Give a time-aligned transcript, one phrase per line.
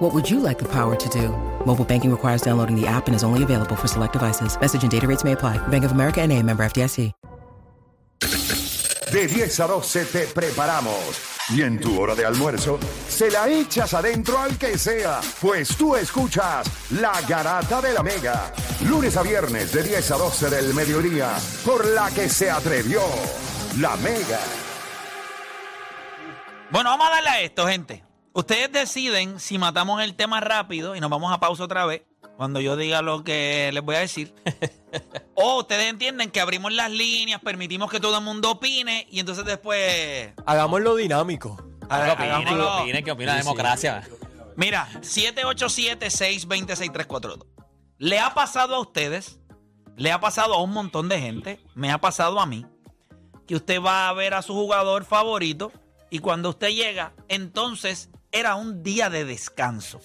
[0.00, 1.28] What would you like the power to do?
[1.66, 4.58] Mobile banking requires downloading the app and is only available for select devices.
[4.58, 5.58] Message and data rates may apply.
[5.68, 7.12] Bank of America and a member FDIC.
[9.12, 11.48] De 10 a 12 te preparamos.
[11.50, 15.96] Y en tu hora de almuerzo, se la echas adentro al que sea, pues tú
[15.96, 18.54] escuchas La Garata de la Mega.
[18.86, 23.02] Lunes a viernes de 10 a 12 del mediodía, por la que se atrevió
[23.78, 24.40] La Mega.
[26.70, 28.09] Bueno, vamos a darle a esto, gente.
[28.32, 32.02] Ustedes deciden si matamos el tema rápido y nos vamos a pausa otra vez
[32.36, 34.34] cuando yo diga lo que les voy a decir.
[35.34, 39.44] o ustedes entienden que abrimos las líneas, permitimos que todo el mundo opine y entonces
[39.44, 40.32] después...
[40.46, 41.62] Hagámoslo dinámico.
[41.88, 42.26] Haga- ¿Qué opina?
[42.44, 43.02] ¿Qué hagámoslo- opina?
[43.02, 44.08] ¿Qué opina de democracia?
[44.56, 47.46] Mira, 787-620-6342.
[47.98, 49.38] ¿Le ha pasado a ustedes?
[49.96, 51.60] ¿Le ha pasado a un montón de gente?
[51.74, 52.64] Me ha pasado a mí.
[53.46, 55.72] Que usted va a ver a su jugador favorito
[56.10, 60.00] y cuando usted llega, entonces era un día de descanso.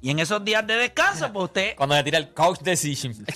[0.00, 1.74] Y en esos días de descanso, pues usted...
[1.76, 3.14] Cuando le tira el coach decision.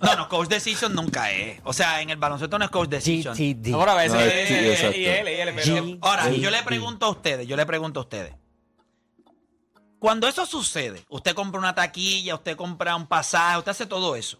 [0.00, 1.60] No, no, coach decision nunca es.
[1.64, 3.34] O sea, en el baloncesto no es coach decision.
[3.34, 3.74] GTD.
[3.74, 4.96] Ahora a veces No, es- sí, exacto.
[4.98, 7.98] y él, y él, pero- G- Ahora, yo le pregunto a ustedes, yo le pregunto
[7.98, 8.34] a ustedes.
[9.98, 14.38] Cuando eso sucede, usted compra una taquilla, usted compra un pasaje, usted hace todo eso.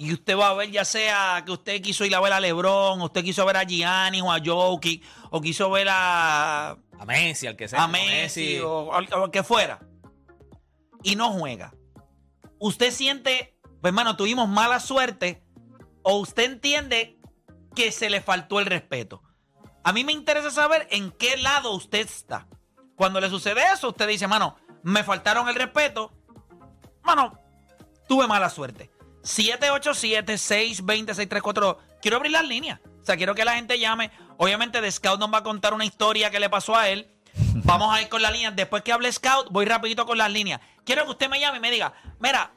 [0.00, 3.02] Y usted va a ver, ya sea que usted quiso ir a ver a Lebron,
[3.02, 7.54] usted quiso ver a Gianni o a Jokic, o quiso ver a, a Messi, al
[7.54, 7.84] que sea.
[7.84, 9.78] a Messi, o, o lo que fuera.
[11.02, 11.74] Y no juega.
[12.58, 15.44] Usted siente, pues hermano, tuvimos mala suerte,
[16.02, 17.18] o usted entiende
[17.76, 19.22] que se le faltó el respeto.
[19.84, 22.48] A mí me interesa saber en qué lado usted está.
[22.96, 26.14] Cuando le sucede eso, usted dice, mano, me faltaron el respeto.
[27.02, 27.38] Mano,
[28.08, 28.90] tuve mala suerte.
[29.22, 31.76] 787-620-6342.
[32.00, 32.80] Quiero abrir las líneas.
[33.00, 34.10] O sea, quiero que la gente llame.
[34.36, 37.08] Obviamente, de Scout nos va a contar una historia que le pasó a él.
[37.64, 38.56] Vamos a ir con las líneas.
[38.56, 40.60] Después que hable Scout, voy rapidito con las líneas.
[40.84, 42.52] Quiero que usted me llame y me diga, mira,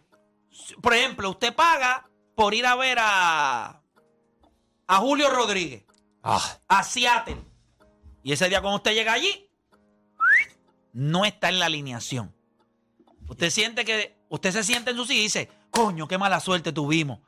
[0.82, 3.82] por ejemplo, usted paga por ir a ver a,
[4.88, 5.84] a Julio Rodríguez,
[6.24, 7.38] Ah, a Seattle.
[8.24, 9.50] Y ese día cuando usted llega allí,
[10.94, 12.34] no está en la alineación.
[13.28, 16.72] Usted siente que, usted se siente en su silla y dice, coño, qué mala suerte
[16.72, 17.20] tuvimos.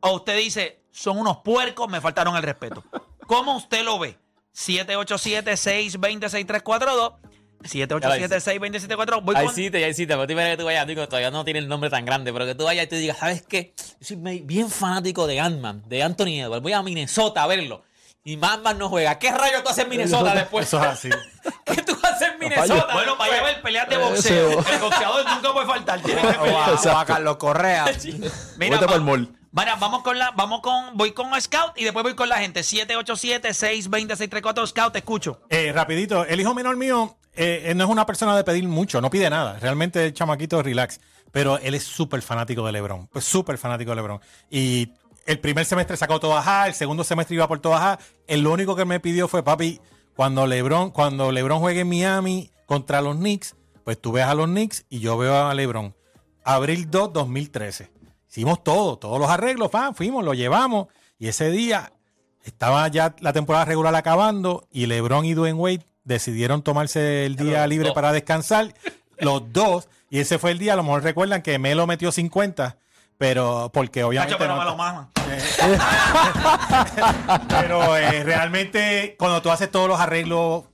[0.00, 2.82] O usted dice, son unos puercos, me faltaron el respeto.
[3.26, 4.16] ¿Cómo usted lo ve?
[4.54, 7.16] 787-620-6342.
[7.62, 9.22] 787-620-6342.
[9.22, 9.54] Voy Hay con...
[9.54, 12.06] sitios, hay sitios, pero tú que tú vayas, digo, todavía no tiene el nombre tan
[12.06, 13.74] grande, pero que tú vayas y tú digas, ¿sabes qué?
[14.00, 17.82] Yo soy bien fanático de Ant-Man, de Anthony Edwards, voy a Minnesota a verlo.
[18.22, 19.18] Y Ant-Man no juega.
[19.18, 20.66] ¿Qué rayo tú haces en Minnesota después?
[20.66, 21.08] Eso es así.
[21.64, 22.88] ¿Qué tú haces en Minnesota?
[22.92, 24.50] Bueno, vaya a ver peleas de boxeo.
[24.50, 26.00] El boxeador nunca puede faltar.
[26.02, 26.70] Tiene que pelear.
[26.86, 27.86] o a Carlos Correa.
[28.58, 29.34] Mira, Vete va- mall.
[29.52, 32.60] Mira, vamos con la, vamos con, voy con Scout y después voy con la gente.
[32.60, 34.66] 787-620-634.
[34.66, 35.40] Scout, te escucho.
[35.48, 39.00] Eh, rapidito, el hijo menor mío eh, eh, no es una persona de pedir mucho,
[39.00, 39.58] no pide nada.
[39.58, 41.00] Realmente el chamaquito es relax.
[41.32, 43.06] Pero él es súper fanático de LeBron.
[43.06, 44.20] Pues súper fanático de LeBron.
[44.50, 44.92] Y
[45.26, 47.98] el primer semestre sacó todo ajá, el segundo semestre iba por todo ajá.
[48.26, 49.80] El lo único que me pidió fue, papi,
[50.16, 54.46] cuando LeBron, cuando LeBron juegue en Miami contra los Knicks, pues tú ves a los
[54.46, 55.94] Knicks y yo veo a LeBron.
[56.44, 57.90] Abril 2, 2013.
[58.28, 60.88] Hicimos todo, todos los arreglos, fan, fuimos, lo llevamos.
[61.18, 61.92] Y ese día
[62.44, 67.66] estaba ya la temporada regular acabando y LeBron y Dwayne Wade decidieron tomarse el día
[67.66, 67.94] libre dos.
[67.94, 68.74] para descansar,
[69.18, 69.88] los dos.
[70.10, 72.78] Y ese fue el día, a lo mejor recuerdan que Melo metió 50,
[73.20, 74.32] pero porque obviamente...
[74.32, 75.08] Chacho, pero no- me lo maman.
[77.48, 80.64] pero eh, realmente cuando tú haces todos los arreglos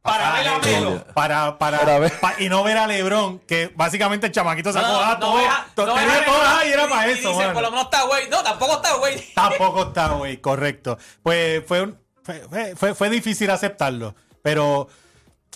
[0.00, 1.04] Para ver a Melo.
[1.12, 2.18] para, para, Para ver.
[2.18, 5.40] pa- y no ver a LeBron, que básicamente el chamaquito sacó No, ah, no todo,
[5.74, 7.28] to- no todo, ah, y era para y eso.
[7.32, 8.30] dice, por lo menos está güey.
[8.30, 9.22] No, tampoco está güey.
[9.34, 10.96] Tampoco está, güey, correcto.
[11.22, 14.88] Pues fue, un- fue, fue- fue- fue difícil aceptarlo, pero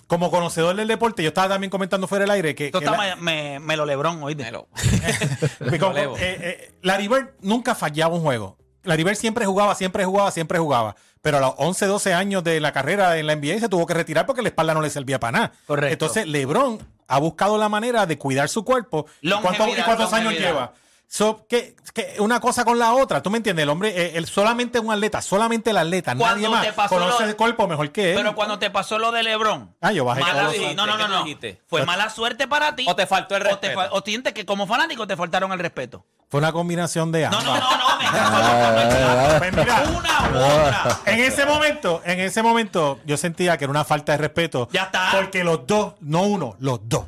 [0.06, 2.96] como conocedor del deporte, yo estaba también comentando fuera del aire que, Esto que está
[2.96, 4.44] la- me, me, lo Lebron, oíste.
[4.44, 4.68] Melo.
[5.60, 8.58] eh, eh, Larry Bird nunca fallaba un juego.
[8.82, 10.94] Larry Bird siempre jugaba, siempre jugaba, siempre jugaba.
[11.22, 13.94] Pero a los 11, 12 años de la carrera en la NBA se tuvo que
[13.94, 15.52] retirar porque la espalda no le servía para nada.
[15.66, 15.92] Correcto.
[15.92, 19.06] Entonces, LeBron ha buscado la manera de cuidar su cuerpo.
[19.22, 20.74] ¿Y cuántos, y Longevidad, cuántos años lleva?
[21.16, 23.62] So, que, que una cosa con la otra, ¿tú me entiendes?
[23.62, 26.96] El hombre, eh, él solamente un atleta, solamente el atleta, Cuando nadie más te pasó
[26.96, 28.16] conoce lo- el cuerpo mejor que él.
[28.16, 29.72] Pero cuando te pasó lo de LeBron.
[29.80, 30.42] Ah, yo bajé mala-
[30.74, 31.22] No, no, no, ¿Qué tú no.
[31.22, 31.62] dijiste?
[31.68, 32.84] Fue mala suerte para ti.
[32.88, 33.80] O te faltó el o te respeto.
[33.80, 36.04] fa- O sientes que como fanático te faltaron el respeto.
[36.28, 37.60] Fue una combinación de No, ambas.
[37.60, 37.96] no, no, no.
[37.96, 41.00] me no, Pues mira, Una u otra.
[41.06, 44.68] en ese momento, en ese momento, yo sentía que era una falta de respeto.
[44.72, 45.10] Ya está.
[45.12, 47.04] Porque los dos, no uno, los dos.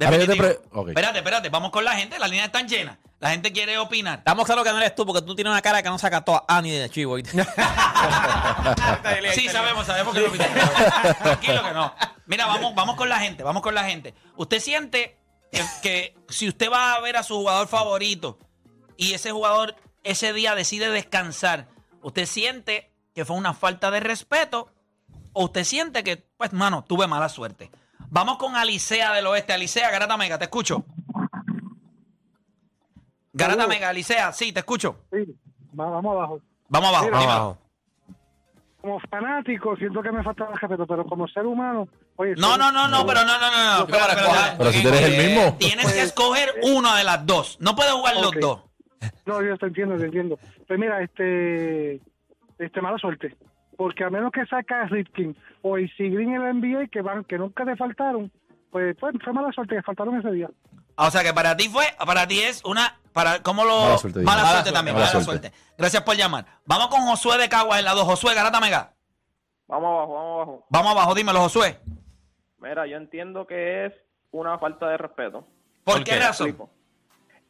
[0.00, 1.48] Espérate, espérate.
[1.50, 2.18] Vamos con la gente.
[2.18, 2.98] Las líneas están llenas.
[3.18, 4.20] La gente quiere opinar.
[4.20, 6.44] Estamos claros que no eres tú, porque tú tienes una cara que no saca toda
[6.48, 7.16] Ani de chivo.
[9.34, 10.46] Sí, sabemos, sabemos que lo pide.
[11.22, 11.94] Tranquilo que no.
[12.26, 14.14] Mira, vamos, vamos con la gente, vamos con la gente.
[14.36, 15.18] Usted siente
[15.52, 18.38] que, que si usted va a ver a su jugador favorito
[18.96, 21.68] y ese jugador ese día decide descansar,
[22.02, 24.72] ¿usted siente que fue una falta de respeto
[25.32, 27.70] o usted siente que, pues, mano, tuve mala suerte?
[28.10, 29.52] Vamos con Alicea del Oeste.
[29.52, 30.84] Alicea, Garata Mega, te escucho.
[33.32, 35.04] Garata Mega, Alicea, sí, te escucho.
[35.12, 35.18] Sí,
[35.78, 36.40] va- vamos abajo.
[36.68, 37.04] Vamos abajo.
[37.06, 37.32] Mira, dímelo.
[37.32, 37.58] Abajo.
[38.80, 41.86] Como fanático, siento que me falta el respeto, pero como ser humano,
[42.16, 42.34] oye.
[42.36, 43.86] No, soy- no, no, no, pero no, no, no, no.
[43.86, 45.56] Pero, si tú eres el mismo.
[45.58, 47.58] Tienes que escoger una de las dos.
[47.60, 48.22] No puedes jugar Ok.
[48.22, 48.60] los dos.
[49.26, 50.38] No, yo te entiendo, te entiendo.
[50.66, 52.00] Pues mira, este,
[52.58, 53.36] este mala suerte,
[53.80, 57.24] porque a menos que saca a Ripkin o el Green en la NBA que van,
[57.24, 58.30] que nunca te faltaron,
[58.70, 60.50] pues, pues fue mala suerte que faltaron ese día.
[60.96, 63.80] O sea que para ti fue, para ti es una, para, ¿cómo lo?
[63.80, 64.52] Mala suerte, Mala dije.
[64.52, 65.14] suerte Mala también, suerte.
[65.14, 65.48] mala Mala suerte.
[65.48, 65.74] suerte.
[65.78, 66.44] Gracias por llamar.
[66.66, 68.02] Vamos con Josué de Caguas en la 2.
[68.04, 68.92] Josué, Garata Mega.
[69.66, 70.66] Vamos abajo, vamos abajo.
[70.68, 71.80] Vamos abajo, dímelo, Josué.
[72.58, 73.94] Mira, yo entiendo que es
[74.30, 75.46] una falta de respeto.
[75.84, 76.68] ¿Por, ¿Por qué, razón?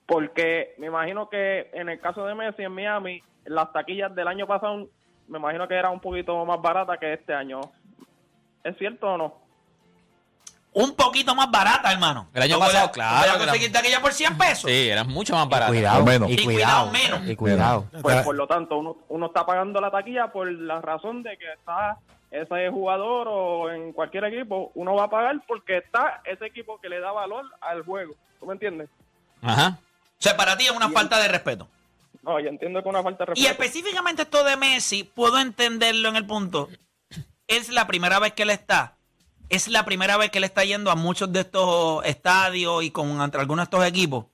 [0.07, 4.47] Porque me imagino que en el caso de Messi en Miami, las taquillas del año
[4.47, 4.87] pasado,
[5.31, 7.61] me imagino que era un poquito más barata que este año.
[8.63, 9.35] ¿Es cierto o no?
[10.73, 12.29] Un poquito más barata, hermano.
[12.33, 14.71] El año pasado, claro Voy a que conseguir era- taquilla por 100 pesos.
[14.71, 15.73] Sí, eras mucho más barato.
[15.73, 16.31] Cuidado, menos.
[16.31, 16.91] Y Y cuidado.
[16.91, 17.29] cuidado menos.
[17.31, 17.85] Y cuidado.
[18.03, 21.53] Pues por lo tanto, uno, uno está pagando la taquilla por la razón de que
[21.55, 21.99] está
[22.31, 26.89] ese jugador o en cualquier equipo, uno va a pagar porque está ese equipo que
[26.89, 28.15] le da valor al juego.
[28.39, 28.89] ¿Tú me entiendes?
[29.43, 29.79] Ajá.
[29.81, 31.67] O sea, para ti es una falta de respeto.
[32.23, 33.63] No, yo entiendo que es una falta de Y respeto.
[33.63, 36.69] específicamente esto de Messi, puedo entenderlo en el punto.
[37.49, 38.97] Es la primera vez que él está.
[39.49, 43.21] Es la primera vez que él está yendo a muchos de estos estadios y con
[43.21, 44.27] entre algunos de estos equipos.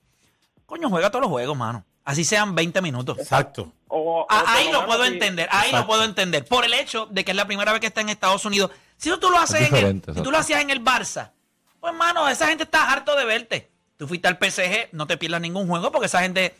[0.65, 1.83] Coño, juega todos los juegos, mano.
[2.03, 3.17] Así sean 20 minutos.
[3.17, 3.71] Exacto.
[3.87, 5.87] O- o Ah, ahí lo puedo entender, ahí lo Exacto.
[5.87, 6.45] puedo entender.
[6.45, 8.71] Por el hecho de que es la primera vez que está en Estados Unidos.
[8.97, 11.31] Si tú lo haces en el, si tú lo hacías en el Barça,
[11.79, 13.71] pues mano, esa gente está harto de verte.
[13.97, 16.55] Tú fuiste al PSG, no te pierdas ningún juego porque esa gente,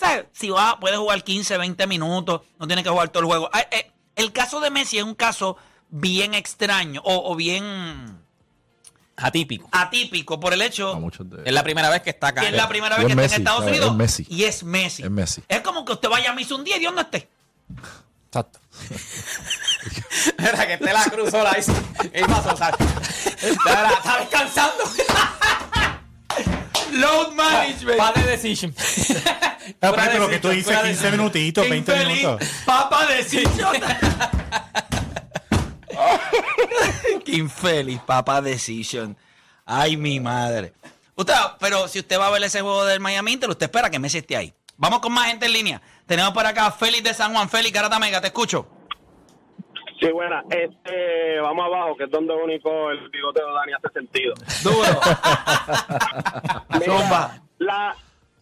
[0.00, 0.24] ¿sabes?
[0.32, 3.50] Si va, puedes jugar 15, 20 minutos, no tienes que jugar todo el juego.
[3.52, 5.56] Ah, eh, el caso de Messi es un caso
[5.90, 8.18] bien extraño o, o bien
[9.16, 9.68] Atípico.
[9.72, 10.94] atípico por el hecho
[11.24, 12.40] de- Es la primera vez que está acá.
[12.40, 13.64] que es la primera Y vez es que está Messi, en Estados.
[13.66, 14.26] Unidos Es Messi.
[14.30, 15.02] y es Messi.
[15.02, 15.42] Es Messi.
[15.48, 17.28] Es como que usted vaya a misa un día y Dios no esté.
[18.28, 18.58] Exacto.
[20.38, 21.62] Era que esté la cruz sola ahí.
[22.12, 22.56] ¿Qué pasó?
[22.56, 22.76] ¿Sabes?
[23.42, 24.84] Está, está descansando.
[26.92, 27.98] Load management.
[27.98, 28.74] Bad decision.
[29.80, 31.18] Fuera pero lo que tú dices, fuera de 15 sitio.
[31.18, 32.48] minutitos, 20 Infeliz, minutos.
[32.64, 33.76] Papa de Decision.
[37.24, 39.16] Qué infeliz, Papa Decision.
[39.64, 40.72] Ay, mi madre.
[41.14, 43.98] Usted, pero si usted va a ver ese juego del Miami Inter, usted espera que
[43.98, 44.52] Messi esté ahí.
[44.76, 45.82] Vamos con más gente en línea.
[46.06, 47.48] Tenemos por acá a Félix de San Juan.
[47.48, 48.66] Félix, Garata Mega, te escucho.
[50.00, 50.42] Sí, buena.
[50.50, 54.34] Este, vamos abajo, que es donde único el bigote de Dani hace sentido.
[54.64, 54.76] Duro.
[56.70, 57.38] Mira, Zumba.
[57.58, 57.94] La,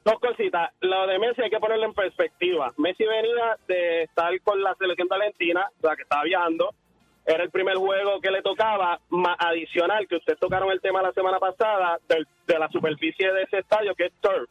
[0.04, 0.70] dos cositas.
[0.80, 2.72] Lo de Messi hay que ponerlo en perspectiva.
[2.76, 6.70] Messi venía de estar con la selección de Argentina, o sea, que estaba viajando.
[7.26, 11.12] Era el primer juego que le tocaba, más adicional, que ustedes tocaron el tema la
[11.12, 14.48] semana pasada, del- de la superficie de ese estadio, que es turf.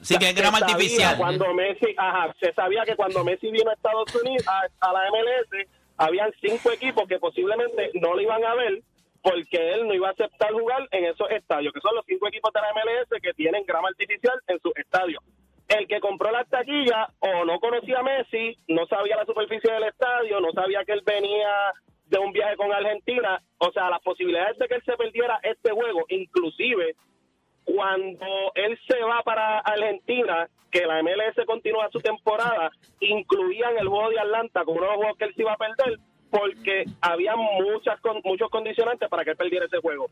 [0.00, 1.16] Sí, que es grama artificial.
[1.18, 5.00] Cuando Messi, ajá, se sabía que cuando Messi vino a Estados Unidos, a, a la
[5.10, 8.82] MLS, habían cinco equipos que posiblemente no lo iban a ver
[9.22, 12.52] porque él no iba a aceptar jugar en esos estadios, que son los cinco equipos
[12.52, 15.22] de la MLS que tienen grama artificial en sus estadios.
[15.68, 19.82] El que compró la taquilla o no conocía a Messi, no sabía la superficie del
[19.82, 21.72] estadio, no sabía que él venía
[22.04, 25.72] de un viaje con Argentina, o sea, las posibilidades de que él se perdiera este
[25.72, 26.94] juego, inclusive
[27.66, 32.70] cuando él se va para Argentina, que la MLS continúa su temporada,
[33.00, 35.56] incluían el juego de Atlanta como uno de los juegos que él se iba a
[35.56, 35.98] perder,
[36.30, 40.06] porque había muchas con- muchos condicionantes para que él perdiera ese juego.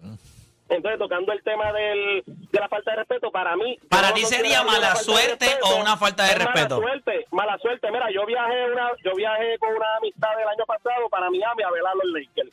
[0.69, 3.79] Entonces, tocando el tema del, de la falta de respeto, para mí...
[3.91, 6.81] Para ti no sería mala suerte respeto, o una falta de es respeto.
[6.81, 7.91] Mala suerte, mala suerte.
[7.91, 11.71] Mira, yo viajé, una, yo viajé con una amistad el año pasado para Miami a
[11.71, 12.51] ver a los Lakers.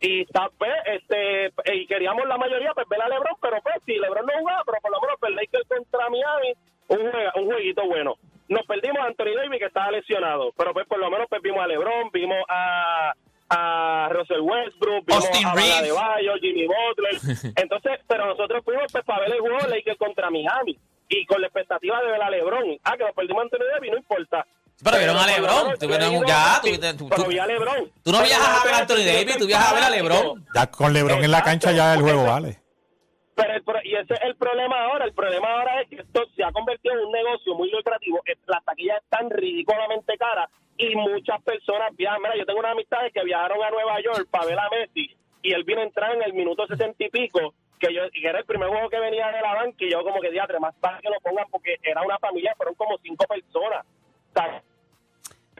[0.00, 4.24] Y pues, este, y queríamos la mayoría pues ver a LeBron, pero pues si LeBron
[4.26, 6.52] no jugaba, pero por lo menos pues, Lakers contra Miami
[6.88, 8.14] un, juega- un jueguito bueno.
[8.48, 11.60] Nos perdimos a Anthony Davis que estaba lesionado, pero pues por lo menos pues, vimos
[11.62, 13.12] a LeBron, vimos a,
[13.50, 17.52] a Russell Westbrook, vimos Austin a de Bayo, Jimmy Butler.
[17.56, 20.76] Entonces, pero nosotros fuimos pues para ver el juego Lakers contra Miami
[21.08, 22.78] y con la expectativa de ver a LeBron.
[22.84, 24.46] Ah, que nos perdimos a Anthony Davis, no importa.
[24.82, 26.60] Pero vieron a LeBron, menos tú yo he vieron ido- ya,
[27.10, 27.92] pero vi a LeBron.
[28.02, 30.46] Tú no viajas a ver a Anthony Davis, tú viajas a ver a LeBron.
[30.54, 32.58] Ya con LeBron en la cancha ya el juego vale.
[33.34, 35.04] Pero el pro- y ese es el problema ahora.
[35.06, 38.20] El problema ahora es que esto se ha convertido en un negocio muy lucrativo.
[38.46, 42.20] Las taquillas están ridículamente caras y muchas personas viajan.
[42.22, 45.52] Mira, yo tengo unas amistades que viajaron a Nueva York para ver a Messi y
[45.54, 48.44] él vino a entrar en el minuto sesenta y pico, que yo que era el
[48.44, 51.08] primer juego que venía de la banca y yo como que diatre, más vale que
[51.08, 53.86] lo pongan porque era una familia, fueron como cinco personas.
[53.86, 54.62] O sea,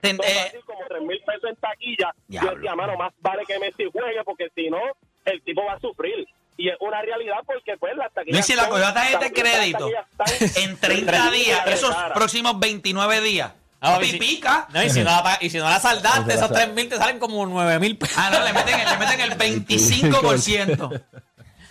[0.03, 2.15] Eh, como tres mil pesos en taquilla.
[2.29, 2.51] Diablo.
[2.53, 4.79] Yo decía, mano, más vale que Messi juegue porque si no,
[5.25, 6.27] el tipo va a sufrir.
[6.57, 8.35] Y es una realidad porque pues las taquillas...
[8.35, 9.89] Luis, si la cogió a tarjeta de crédito
[10.57, 12.15] en 30 días, esos cara.
[12.15, 13.53] próximos 29 días,
[13.83, 14.67] Ah, y si- pica.
[14.75, 17.19] No, y si no la, y si no la saldaste, esos 3 mil te salen
[17.19, 18.15] como 9 mil pesos.
[18.19, 21.03] Ah, no, le meten, le meten el 25%.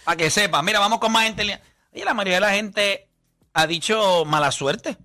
[0.04, 0.62] Para que sepa.
[0.64, 1.60] Mira, vamos con más gente.
[1.94, 3.08] Y la mayoría de la gente
[3.54, 4.98] ha dicho mala suerte.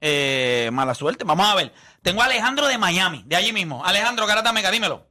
[0.00, 1.24] Eh, mala suerte.
[1.24, 1.72] Vamos a ver.
[2.02, 3.84] Tengo a Alejandro de Miami, de allí mismo.
[3.84, 5.02] Alejandro Garata Mega, dímelo.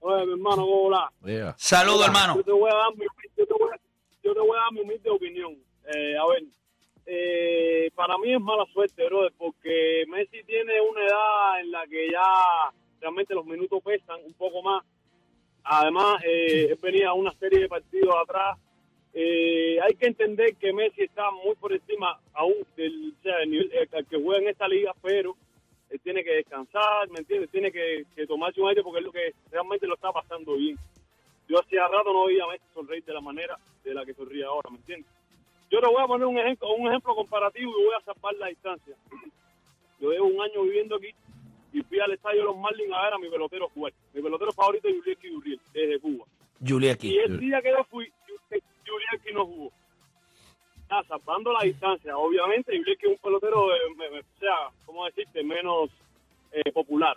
[0.00, 1.10] Oye, mi hermano, hola.
[1.56, 2.36] Saludos, hermano.
[2.36, 3.06] Yo te voy a dar mi,
[3.38, 3.80] yo te voy a,
[4.22, 5.56] yo te voy a dar mi humilde opinión.
[5.94, 6.42] Eh, a ver,
[7.06, 12.10] eh, para mí es mala suerte, brother, porque Messi tiene una edad en la que
[12.10, 14.84] ya realmente los minutos pesan un poco más.
[15.62, 18.58] Además, eh, él venía una serie de partidos atrás.
[19.16, 23.50] Eh, hay que entender que Messi está muy por encima aún del, o sea, del
[23.50, 25.36] nivel eh, que juega en esta liga, pero
[25.90, 27.48] él tiene que descansar, ¿me entiendes?
[27.50, 30.76] Tiene que, que tomarse un aire porque es lo que realmente lo está pasando bien.
[31.48, 34.44] Yo hacía rato no veía a Messi sonreír de la manera de la que sonríe
[34.44, 35.08] ahora, ¿me entiendes?
[35.70, 38.48] Yo le voy a poner un ejemplo, un ejemplo comparativo y voy a salvar la
[38.48, 38.96] distancia.
[40.00, 41.14] Yo llevo un año viviendo aquí
[41.72, 43.92] y fui al estadio de los Marlins a ver a mi pelotero jugar.
[44.12, 46.24] Mi pelotero favorito es Julián Uriel, desde Cuba.
[46.90, 47.14] Aquí.
[47.14, 48.10] Y el día que yo fui,
[48.86, 49.72] Julián no jugó.
[50.88, 53.78] Ah, salvando la distancia, obviamente, Julián es un pelotero, eh,
[54.20, 55.42] o sea, ¿cómo decirte?
[55.42, 55.90] Menos
[56.52, 57.16] eh, popular.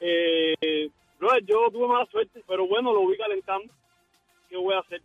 [0.00, 0.90] Eh,
[1.44, 3.72] yo tuve mala suerte, pero bueno, lo vi calentando.
[4.48, 5.00] ¿Qué voy a hacer?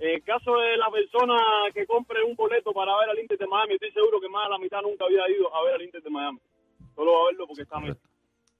[0.00, 1.36] En caso de la persona
[1.72, 4.50] que compre un boleto para ver al Inter de Miami, estoy seguro que más de
[4.50, 6.38] la mitad nunca había ido a ver al Inter de Miami.
[6.94, 8.00] Solo a verlo porque está Messi.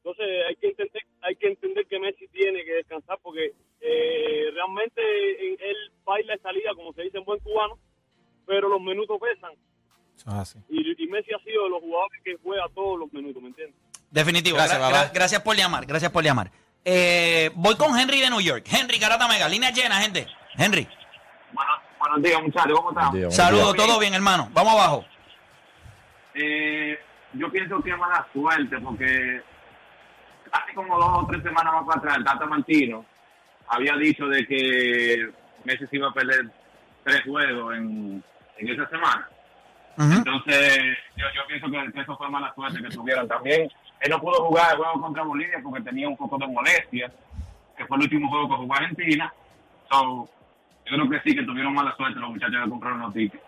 [0.04, 5.00] Entonces hay que entender, hay que entender que Messi tiene que descansar porque eh, realmente
[5.00, 7.78] en- él baila esta liga, como se dice en buen cubano,
[8.46, 9.52] pero los minutos pesan.
[10.26, 10.58] Así.
[10.68, 13.76] Y, y Messi ha sido de los jugadores que juega todos los minutos, ¿me entiendes?
[14.10, 14.56] Definitivo.
[14.58, 15.04] Gracias, Gra- papá.
[15.06, 15.86] gra- gracias por llamar.
[15.86, 16.50] Gracias por llamar.
[16.84, 18.66] Eh, voy con Henry de New York.
[18.70, 19.48] Henry Garata Mega.
[19.48, 20.26] Línea llena, gente.
[20.58, 20.86] Henry.
[21.98, 22.78] buenos días, muchachos.
[22.78, 23.32] ¿Cómo están?
[23.32, 24.50] Saludos, todo bien, hermano.
[24.52, 25.04] Vamos abajo.
[26.34, 26.98] Eh,
[27.32, 29.40] yo pienso que es mala suerte porque
[30.54, 33.04] hace como dos o tres semanas más para atrás, el Tata Martino
[33.66, 35.30] había dicho de que
[35.64, 36.50] Messi se iba a perder
[37.02, 38.22] tres juegos en,
[38.58, 39.28] en esa semana.
[39.96, 40.78] Entonces,
[41.16, 43.70] yo, yo pienso que, que eso fue mala suerte que tuvieron también.
[44.00, 47.12] Él no pudo jugar el juego contra Bolivia porque tenía un poco de molestia,
[47.76, 49.32] que fue el último juego que jugó Argentina.
[49.90, 50.28] So,
[50.86, 53.42] yo creo que sí, que tuvieron mala suerte los muchachos que compraron los tickets.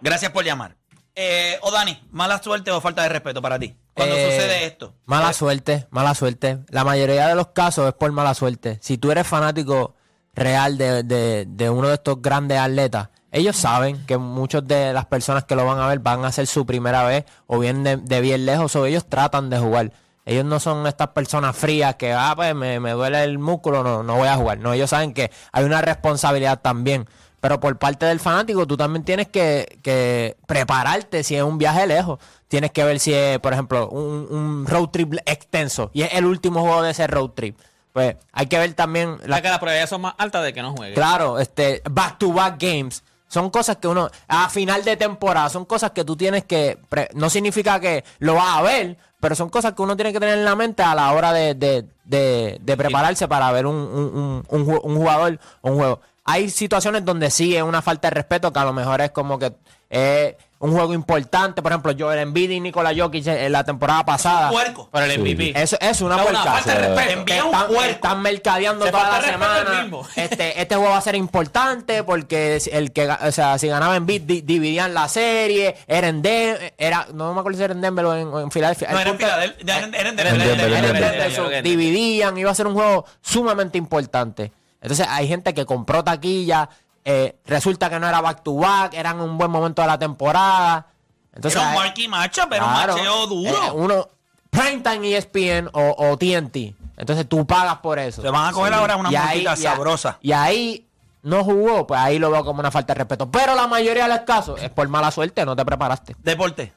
[0.00, 0.74] Gracias por llamar.
[1.14, 3.74] Eh, o Dani, mala suerte o falta de respeto para ti.
[3.94, 4.94] Cuando Eh, sucede esto.
[5.06, 6.60] Mala suerte, mala suerte.
[6.70, 8.78] La mayoría de los casos es por mala suerte.
[8.80, 9.94] Si tú eres fanático
[10.34, 15.06] real de, de- de uno de estos grandes atletas, ellos saben que muchas de las
[15.06, 17.96] personas que lo van a ver van a ser su primera vez o bien de,
[17.98, 19.92] de bien lejos o ellos tratan de jugar.
[20.24, 24.02] Ellos no son estas personas frías que, ah, pues me, me duele el músculo, no,
[24.04, 24.58] no voy a jugar.
[24.58, 27.08] No, ellos saben que hay una responsabilidad también.
[27.42, 31.88] Pero por parte del fanático, tú también tienes que, que prepararte si es un viaje
[31.88, 32.20] lejos.
[32.46, 36.24] Tienes que ver si es, por ejemplo, un, un road trip extenso y es el
[36.24, 37.58] último juego de ese road trip.
[37.92, 40.70] Pues hay que ver también La que las probabilidades son más altas de que no
[40.72, 40.94] juegue.
[40.94, 43.02] Claro, este, back to back games.
[43.26, 47.08] Son cosas que uno, a final de temporada, son cosas que tú tienes que, pre-
[47.14, 50.38] no significa que lo vas a ver, pero son cosas que uno tiene que tener
[50.38, 54.96] en la mente a la hora de, de, de, de prepararse para ver un, un
[54.96, 56.00] jugador o un juego.
[56.24, 59.38] Hay situaciones donde sí es una falta de respeto, que a lo mejor es como
[59.38, 59.52] que
[59.90, 61.60] es un juego importante.
[61.62, 64.48] Por ejemplo, Joel Embiid y Nikola Jokic en la temporada pasada.
[64.50, 64.88] Puerco.
[64.92, 65.52] Pero el MVP.
[65.60, 66.42] Eso es una una puerca.
[66.44, 67.10] falta de respeto.
[67.18, 67.84] Envía un están, puerco.
[67.90, 69.88] están mercadeando Se toda la semana.
[70.16, 73.96] Este, este juego va a ser importante porque si- el que, o sea, si ganaba
[73.96, 75.74] en beat, dividían la serie.
[75.88, 78.88] Era en Denver, era, no me acuerdo si era en Denver o en, en Filadelfia.
[78.92, 79.78] No, El era en Filadelfia.
[79.78, 81.30] Era en- Denver.
[81.32, 84.52] Yo dividían, iba a ser un juego sumamente importante.
[84.82, 86.68] Entonces hay gente que compró taquilla
[87.04, 90.86] eh, resulta que no era back to back, eran un buen momento de la temporada.
[91.34, 93.64] Entonces, era un eh, marquee matchup, pero claro, un macheo duro.
[93.64, 94.08] eh, uno,
[94.50, 96.74] Primetime ESPN o, o TNT.
[96.96, 98.20] Entonces tú pagas por eso.
[98.20, 100.18] Se van a coger ahora una multita sabrosa.
[100.20, 100.86] Y ahí
[101.22, 103.30] no jugó, pues ahí lo veo como una falta de respeto.
[103.30, 106.14] Pero la mayoría de los casos es por mala suerte, no te preparaste.
[106.22, 106.72] Deporte.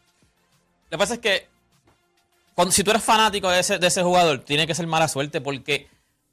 [0.90, 1.50] Lo que pasa es que
[2.56, 5.42] cuando, si tú eres fanático de ese, de ese jugador, tiene que ser mala suerte
[5.42, 5.90] porque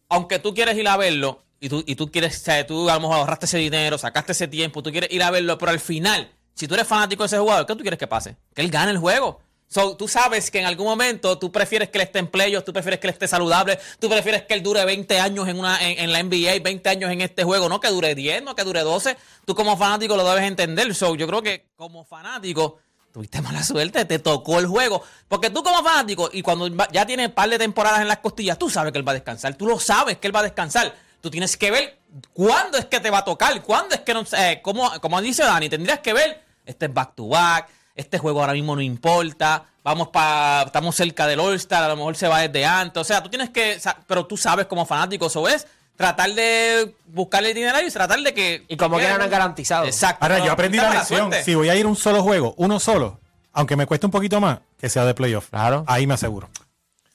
[0.08, 2.94] aunque tú quieres ir a verlo y tú, y tú quieres, o sea, tú a
[2.94, 5.78] lo mejor ahorraste ese dinero, sacaste ese tiempo, tú quieres ir a verlo, pero al
[5.78, 8.36] final, si tú eres fanático de ese jugador, ¿qué tú quieres que pase?
[8.52, 9.40] Que él gane el juego.
[9.68, 12.72] So, tú sabes que en algún momento tú prefieres que él esté en playoffs, tú
[12.72, 16.00] prefieres que él esté saludable, tú prefieres que él dure 20 años en, una, en,
[16.00, 18.80] en la NBA, 20 años en este juego, no que dure 10, no que dure
[18.80, 19.16] 12.
[19.46, 20.92] Tú como fanático lo debes entender.
[20.96, 22.80] So, yo creo que como fanático
[23.12, 25.04] tuviste mala suerte, te tocó el juego.
[25.28, 28.58] Porque tú como fanático, y cuando ya tiene un par de temporadas en las costillas,
[28.58, 30.92] tú sabes que él va a descansar, tú lo sabes que él va a descansar.
[31.22, 31.98] Tú tienes que ver
[32.34, 34.24] cuándo es que te va a tocar, cuándo es que no...
[34.36, 38.40] Eh, como, como dice Dani, tendrías que ver, este es back to back, este juego
[38.40, 40.64] ahora mismo no importa, vamos para...
[40.64, 43.50] Estamos cerca del All-Star, a lo mejor se va desde antes, o sea, tú tienes
[43.50, 43.80] que...
[44.06, 48.34] Pero tú sabes como fanático, eso es tratar de buscarle el itinerario y tratar de
[48.34, 48.64] que...
[48.66, 49.84] Y como que que no es garantizado.
[49.86, 50.24] Exacto.
[50.24, 51.30] Ahora, no, yo aprendí la lección.
[51.44, 53.20] Si voy a ir un solo juego, uno solo,
[53.52, 55.50] aunque me cueste un poquito más, que sea de playoff.
[55.50, 55.84] Claro.
[55.86, 56.50] Ahí me aseguro.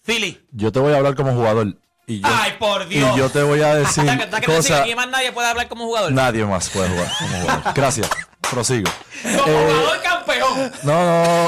[0.04, 0.42] Philly.
[0.52, 1.76] Yo te voy a hablar como jugador.
[2.10, 3.16] Y yo, Ay, por y Dios.
[3.18, 5.86] yo te voy a decir ¿Está, está queriendo decir que más nadie puede hablar como
[5.86, 6.12] jugador?
[6.14, 7.74] Nadie más puede jugar como jugador.
[7.76, 8.10] Gracias.
[8.50, 8.90] Prosigo.
[9.22, 10.72] Como Eh, jugador campeón.
[10.84, 11.06] No,
[11.46, 11.48] no.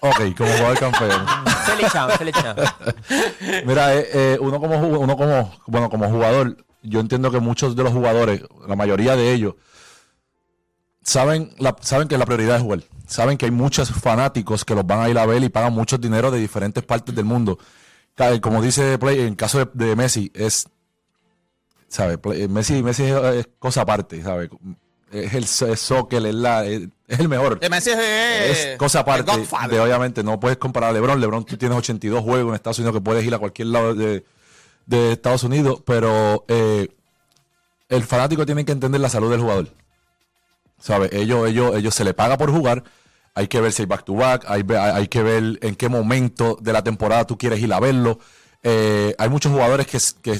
[0.00, 1.26] Ok, como jugador campeón.
[3.64, 7.84] Mira, eh, eh, uno como uno como bueno como jugador, yo entiendo que muchos de
[7.84, 9.54] los jugadores, la mayoría de ellos,
[11.04, 12.80] saben la- saben que la prioridad es jugar.
[13.06, 15.98] Saben que hay muchos fanáticos que los van a ir a ver y pagan mucho
[15.98, 17.58] dinero de diferentes partes del mundo.
[18.14, 20.66] Ca- Como dice Play, en caso de, de Messi, es
[21.88, 22.18] ¿sabe?
[22.18, 24.50] Play- Messi, Messi es, es cosa aparte, ¿sabe?
[25.10, 27.60] Es el es soccer, es, la, es, es el mejor.
[27.60, 29.30] De Messi es, Es cosa aparte
[29.70, 31.20] de obviamente no puedes comparar a LeBron.
[31.20, 34.24] LeBron tú tienes 82 juegos en Estados Unidos que puedes ir a cualquier lado de,
[34.86, 36.88] de Estados Unidos, pero eh,
[37.90, 39.68] el fanático tiene que entender la salud del jugador.
[40.78, 41.12] ¿Sabes?
[41.12, 42.82] Ellos, ellos, ellos se le paga por jugar.
[43.34, 46.58] Hay que ver si hay back to back, hay, hay que ver en qué momento
[46.60, 48.18] de la temporada tú quieres ir a verlo.
[48.62, 50.38] Eh, hay muchos jugadores que,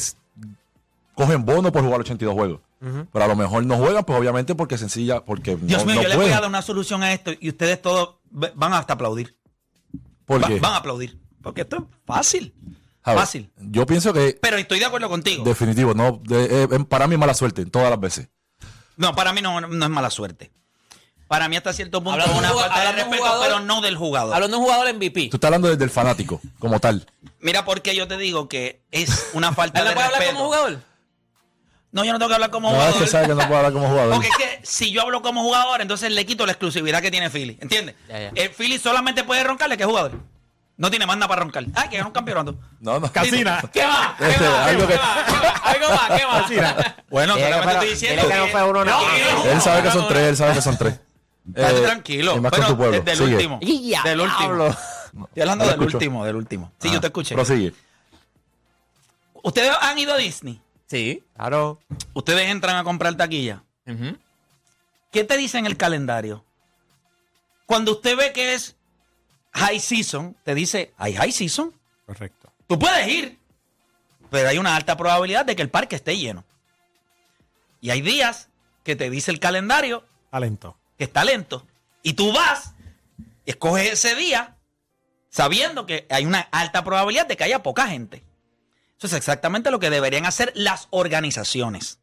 [1.14, 2.60] cogen bono por jugar 82 juegos.
[3.12, 6.02] Pero a lo mejor no juegan, pues obviamente porque sencilla, porque Dios no, mío, no
[6.02, 9.36] yo les voy a dar una solución a esto y ustedes todos van hasta aplaudir.
[10.26, 10.58] ¿Por Va- qué?
[10.58, 11.16] van a aplaudir.
[11.42, 12.52] Porque esto es fácil.
[13.06, 13.50] Ver, Fácil.
[13.56, 15.44] Yo pienso que Pero estoy de acuerdo contigo.
[15.44, 18.28] Definitivo, no, de- eh, para mí es mala suerte, todas las veces.
[18.96, 20.50] No, para mí no, no es mala suerte.
[21.32, 23.80] Para mí hasta cierto punto Hablando es una falta de jugador- respeto, pero jugador- no
[23.80, 24.34] del jugador.
[24.34, 25.28] Hablando de un jugador MVP.
[25.30, 27.06] Tú estás hablando desde el fanático, como tal.
[27.40, 30.20] Mira por qué yo te digo que es una falta ¿Él de no puede hablar
[30.20, 30.36] respeto.
[30.38, 30.78] como jugador?
[31.90, 33.02] No, yo no tengo que hablar como No, es jugador.
[33.02, 34.12] que sabe que no puede hablar como jugador.
[34.12, 37.30] Porque es que si yo hablo como jugador, entonces le quito la exclusividad que tiene
[37.30, 37.56] Philly.
[37.62, 37.94] ¿Entiendes?
[38.08, 38.30] Ya, ya.
[38.34, 40.12] El Philly solamente puede roncarle que es jugador.
[40.76, 41.64] No tiene más nada para roncar.
[41.74, 42.56] Ah, que es un campeonato.
[42.80, 43.10] No, no.
[43.12, 43.62] Casina.
[43.72, 44.16] ¿Qué más?
[44.18, 44.66] ¿Qué Este, más?
[44.68, 45.18] algo ¿Qué que- más?
[45.72, 46.94] ¿Qué más, ¿qué más?
[47.10, 49.46] Bueno, Dile que solamente fuera- estoy diciendo dile que no fue uno nada más.
[49.46, 50.94] Él sabe que son tres, él sabe que son tres.
[51.54, 52.32] Eh, tranquilo.
[52.40, 53.00] Bueno, con tu pueblo.
[53.02, 53.34] Del Sigue.
[53.34, 53.60] último.
[53.60, 54.66] Ya, Del último.
[54.66, 55.96] Estoy hablando No del escucho.
[55.98, 56.72] último, del último.
[56.80, 57.34] Sí, Ah, yo te escuché.
[57.34, 57.72] Prosigue.
[59.42, 60.60] ¿Ustedes han ido a Disney?
[60.86, 61.22] Sí.
[61.36, 61.80] Claro.
[62.14, 63.62] Ustedes entran a comprar taquilla.
[65.10, 66.44] ¿Qué te dice en el calendario?
[67.66, 68.76] Cuando usted ve que es
[69.54, 71.72] high season, te dice, hay high season.
[72.06, 72.52] Correcto.
[72.66, 73.38] Tú puedes ir,
[74.30, 76.44] pero hay una alta probabilidad de que el parque esté lleno.
[77.80, 78.48] Y hay días
[78.84, 80.76] que te dice el calendario Talento.
[80.96, 81.66] Que está lento.
[82.02, 82.74] Y tú vas,
[83.46, 84.56] escoges ese día,
[85.30, 88.24] sabiendo que hay una alta probabilidad de que haya poca gente.
[88.98, 91.98] Eso es exactamente lo que deberían hacer las organizaciones.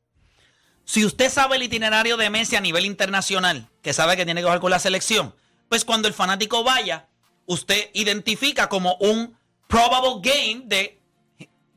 [0.84, 4.46] Si usted sabe el itinerario de Messi a nivel internacional, que sabe que tiene que
[4.46, 5.36] jugar con la selección,
[5.70, 7.08] pues cuando el fanático vaya,
[7.46, 11.00] usted identifica como un probable game de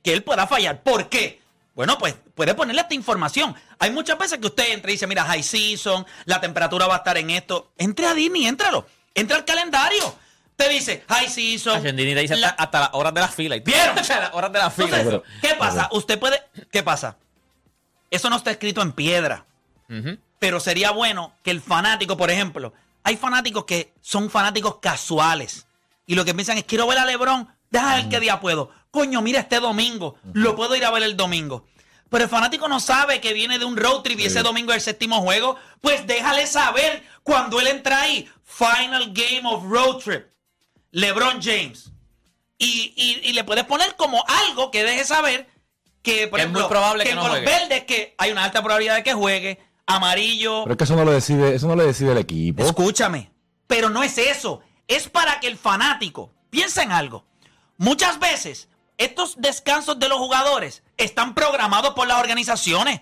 [0.03, 0.83] que él pueda fallar.
[0.83, 1.43] ¿Por qué?
[1.75, 3.55] Bueno, pues puede ponerle esta información.
[3.83, 6.99] Hay muchas veces que usted entra y dice, mira, high season, la temperatura va a
[6.99, 7.73] estar en esto.
[7.77, 8.87] Entre a Disney, éntralo.
[9.13, 10.15] Entra al calendario.
[10.55, 11.79] Te dice, high season.
[11.79, 13.57] Argentina te dice la- hasta, hasta las horas de la fila.
[13.59, 13.99] ¿Vieron?
[13.99, 15.01] Hasta las horas de la fila.
[15.01, 15.89] Entonces, ¿qué pasa?
[15.91, 16.41] Usted puede.
[16.71, 17.17] ¿Qué pasa?
[18.09, 19.47] Eso no está escrito en piedra.
[20.39, 25.67] Pero sería bueno que el fanático, por ejemplo, hay fanáticos que son fanáticos casuales.
[26.07, 28.71] Y lo que piensan es, quiero ver a Lebron, déjame ver qué día puedo.
[28.93, 31.67] Coño, mira este domingo, lo puedo ir a ver el domingo.
[32.13, 34.77] Pero el fanático no sabe que viene de un road trip y ese domingo es
[34.77, 35.57] el séptimo juego.
[35.81, 38.29] Pues déjale saber cuando él entra ahí.
[38.45, 40.27] Final game of road trip.
[40.93, 41.91] LeBron James.
[42.59, 45.49] Y, y- y le puedes poner como algo que deje saber
[46.03, 47.59] que, por Que es ejemplo, muy probable que en no Color juegue.
[47.59, 49.59] Verde que hay una alta probabilidad de que juegue.
[49.87, 50.63] amarillo.
[50.65, 52.63] Pero es que eso no lo decide, eso no lo decide el equipo.
[52.63, 53.33] Escúchame,
[53.67, 54.61] pero no es eso.
[54.87, 57.25] Es para que el fanático piense en algo.
[57.79, 63.01] Muchas veces estos descansos de los jugadores están programados por las organizaciones.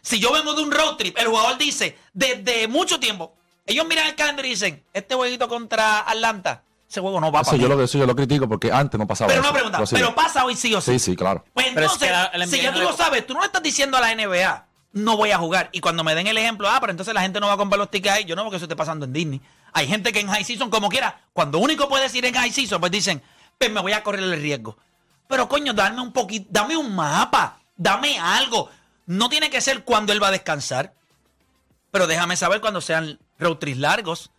[0.00, 3.34] Si yo vengo de un road trip, el jugador dice, desde mucho tiempo,
[3.66, 7.52] ellos miran el calendario y dicen, este jueguito contra Atlanta, ese juego no va Eso
[7.52, 9.50] para yo, lo, eso yo lo critico porque antes no pasaba Pero eso.
[9.50, 10.92] una pregunta, Pero pasa hoy sí o sí.
[10.92, 11.44] Sí, sí, claro.
[11.54, 13.46] Pues es entonces, que la- la si ya tú no lo sabes, tú no le
[13.46, 15.70] estás diciendo a la NBA, no voy a jugar.
[15.72, 17.78] Y cuando me den el ejemplo, ah, pero entonces la gente no va a comprar
[17.78, 18.24] los tickets ahí.
[18.24, 19.40] Yo no, porque eso esté pasando en Disney.
[19.72, 22.78] Hay gente que en high season, como quiera, cuando único puedes ir en high season,
[22.80, 23.22] pues dicen,
[23.56, 24.76] pues me voy a correr el riesgo.
[25.32, 28.68] Pero coño, dame un poquito, dame un mapa, dame algo.
[29.06, 30.92] No tiene que ser cuando él va a descansar.
[31.90, 34.30] Pero déjame saber cuando sean road trips largos.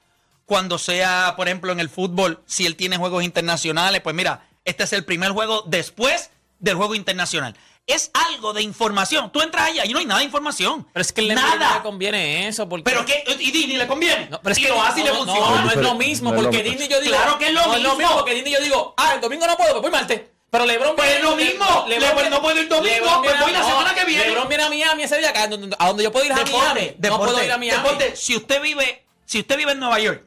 [0.46, 4.84] Cuando sea, por ejemplo, en el fútbol, si él tiene juegos internacionales, pues mira, este
[4.84, 6.30] es el primer juego después
[6.60, 7.56] del juego internacional.
[7.88, 9.32] Es algo de información.
[9.32, 10.88] Tú entras allá y no hay nada de información.
[10.94, 11.78] Pero es que el no nada.
[11.78, 12.70] le conviene eso.
[12.70, 12.84] Porque...
[12.84, 14.30] Pero que, y Disney le conviene.
[14.30, 15.40] No, pero es y que lo hace y le funciona.
[15.40, 16.70] No, no es lo mismo, es lo porque mismo.
[16.70, 17.16] Disney yo digo.
[17.16, 18.16] Claro que es lo no mismo.
[18.16, 20.22] porque Disney yo digo, ah, el domingo no puedo, pues voy martes.
[20.54, 21.86] Pero LeBron Pues es lo mismo.
[21.88, 24.26] LeBron no puede el domingo, pues voy la semana que viene.
[24.26, 26.36] LeBron viene a Miami ese día, que a donde, a donde yo puedo ir a
[26.36, 26.52] Miami.
[26.52, 27.82] Deporte, no deporte, puedo ir a Miami.
[27.84, 28.16] deporte.
[28.16, 30.24] Si usted vive, si usted vive en Nueva York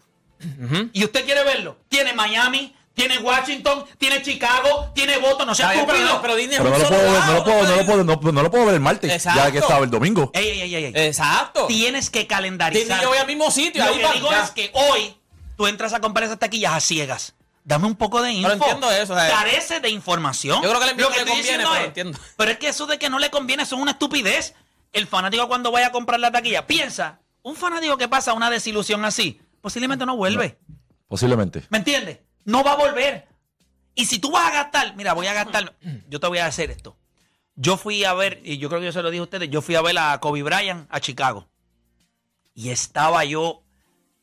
[0.92, 6.04] y usted quiere verlo, tiene Miami, tiene Washington, tiene Chicago, tiene Boston, no sea estúpido.
[6.04, 8.32] no- pero Disney Pero no lo, puedo, ver, no, lo puedo, no, lo puedo, no,
[8.32, 9.38] no lo puedo ver el martes, Exacto.
[9.44, 10.32] ya que estaba el domingo.
[10.34, 11.06] Ey, ey, ey, ey, ey.
[11.06, 11.68] Exacto.
[11.68, 12.84] Tienes que calendarizar.
[12.84, 13.84] Disney yo voy al mismo sitio.
[13.84, 14.42] Lo ahí que va, digo ya.
[14.42, 15.14] es que hoy
[15.56, 17.35] tú entras a comprar esas taquillas a ciegas.
[17.68, 18.48] Dame un poco de info.
[18.48, 20.62] Pero entiendo eso, o sea, Carece de información.
[20.62, 22.18] Yo creo que NBA Lo le estoy conviene, diciendo pero es- entiendo.
[22.36, 24.54] Pero es que eso de que no le conviene eso es una estupidez.
[24.92, 29.04] El fanático cuando vaya a comprar la taquilla, piensa, un fanático que pasa una desilusión
[29.04, 30.58] así, posiblemente no vuelve.
[31.08, 31.64] Posiblemente.
[31.70, 32.20] ¿Me entiendes?
[32.44, 33.26] No va a volver.
[33.96, 35.74] Y si tú vas a gastar, mira, voy a gastar,
[36.08, 36.96] yo te voy a hacer esto.
[37.56, 39.60] Yo fui a ver, y yo creo que yo se lo dije a ustedes, yo
[39.60, 41.48] fui a ver a Kobe Bryant a Chicago.
[42.54, 43.64] Y estaba yo,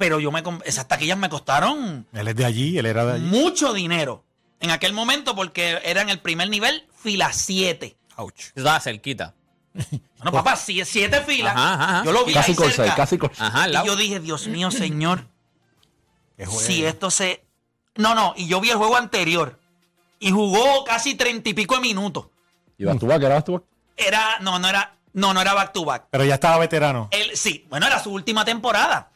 [0.03, 3.23] pero yo me, esas taquillas me costaron Él es de allí, él era de allí.
[3.23, 4.25] mucho dinero
[4.59, 7.95] en aquel momento porque era en el primer nivel, fila 7.
[8.17, 8.51] Ouch.
[8.53, 9.33] Estaba cerquita.
[10.17, 11.53] Bueno, papá, si- siete filas.
[11.53, 12.05] Ajá, ajá, ajá.
[12.05, 13.19] Yo lo vi Casi ahí casi.
[13.39, 15.27] Ajá, Y yo dije, Dios mío, señor,
[16.37, 16.61] Qué juego.
[16.61, 17.45] si esto se...
[17.95, 19.59] No, no, y yo vi el juego anterior.
[20.19, 22.27] Y jugó casi treinta y pico de minutos.
[22.77, 23.65] ¿Y vas tú, que era tú?
[23.97, 26.07] Era, no, no era, no, no era back to back.
[26.09, 27.07] Pero ya estaba veterano.
[27.11, 29.12] Él, sí, bueno, era su última temporada.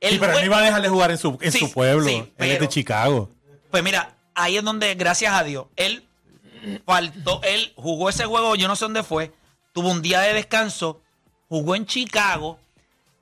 [0.00, 1.72] Él Sí, pero él no iba a dejar de jugar en su, en Sí, su
[1.72, 2.06] pueblo.
[2.08, 3.30] sí, él es pero- de Chicago.
[3.70, 6.04] Pues mira, ahí es donde, gracias a Dios, él
[6.84, 9.32] faltó, él jugó ese juego, yo no sé dónde fue,
[9.72, 11.00] tuvo un día de descanso,
[11.48, 12.58] jugó en Chicago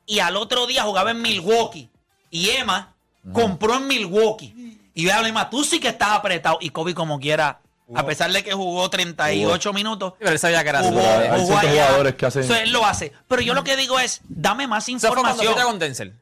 [0.06, 1.90] y al otro día jugaba en Milwaukee.
[2.30, 2.94] Y Emma
[3.32, 4.78] compró en Milwaukee.
[4.94, 6.58] Y yo le más, tú sí que estás apretado.
[6.60, 7.60] Y Kobe como quiera,
[7.94, 11.00] a pesar de que jugó 38 minutos, Pero él sabía que era jugó.
[11.00, 13.12] Hay jugadores que hacen- Eso él lo hace.
[13.28, 15.52] Pero yo lo que digo es, dame más Eso fue cuando información.
[15.54, 16.14] fuiste con Denzel.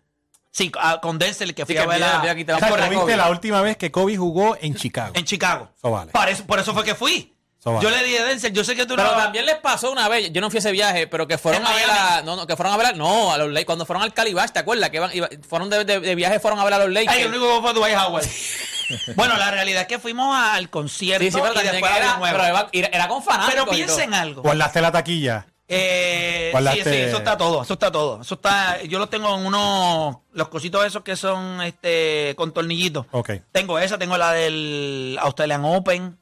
[0.56, 2.88] Sí, ah, con Denzel, que fui Sí, que a ver a- aquí te por Kobe.
[2.90, 5.10] viste la última vez que Kobe jugó en Chicago.
[5.16, 5.68] en Chicago.
[5.82, 6.12] Vale.
[6.12, 7.32] Por eso, por eso fue que fui.
[7.64, 7.80] Vale.
[7.80, 9.16] Yo le dije a Denzel, yo sé que tú Pero no...
[9.16, 11.74] también les pasó una vez, yo no fui a ese viaje, pero que fueron a
[11.74, 12.22] ver a.
[12.22, 12.92] No, no, que fueron a ver a.
[12.92, 13.64] No, a los Lakers.
[13.66, 14.90] Cuando fueron al Calibash, ¿te acuerdas?
[14.90, 17.16] Que iban- iba- fueron de, de- de viaje, fueron a ver a los Lakers.
[17.16, 18.26] Ay, el único que fue a Dwight Howard.
[19.16, 22.18] bueno, la realidad es que fuimos al concierto Sí, sí, pero y después a era,
[22.20, 23.50] pero era, con fanáticos.
[23.50, 23.74] Pero y todo.
[23.74, 24.42] piensa en algo.
[24.42, 25.46] Guardaste la taquilla.
[25.66, 28.20] Eh, sí, sí, eso está todo, eso está todo.
[28.20, 33.07] Eso está, yo lo tengo en unos, los cositos esos que son este con tornillitos.
[33.12, 33.31] Ok.
[33.50, 36.18] Tengo esa, tengo la del Australian Open,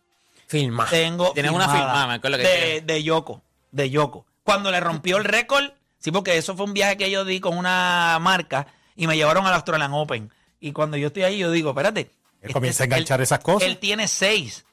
[0.46, 0.86] Filma.
[0.88, 4.26] tengo Tienes una firmada firmada, me acuerdo que de, de Yoko, de Yoko.
[4.44, 5.64] Cuando le rompió el récord,
[5.98, 9.46] sí, porque eso fue un viaje que yo di con una marca y me llevaron
[9.46, 10.32] al Australian Open.
[10.60, 12.10] Y cuando yo estoy ahí, yo digo, espérate.
[12.40, 13.68] Él comienza a él- enganchar esas cosas.
[13.68, 14.64] Él tiene seis.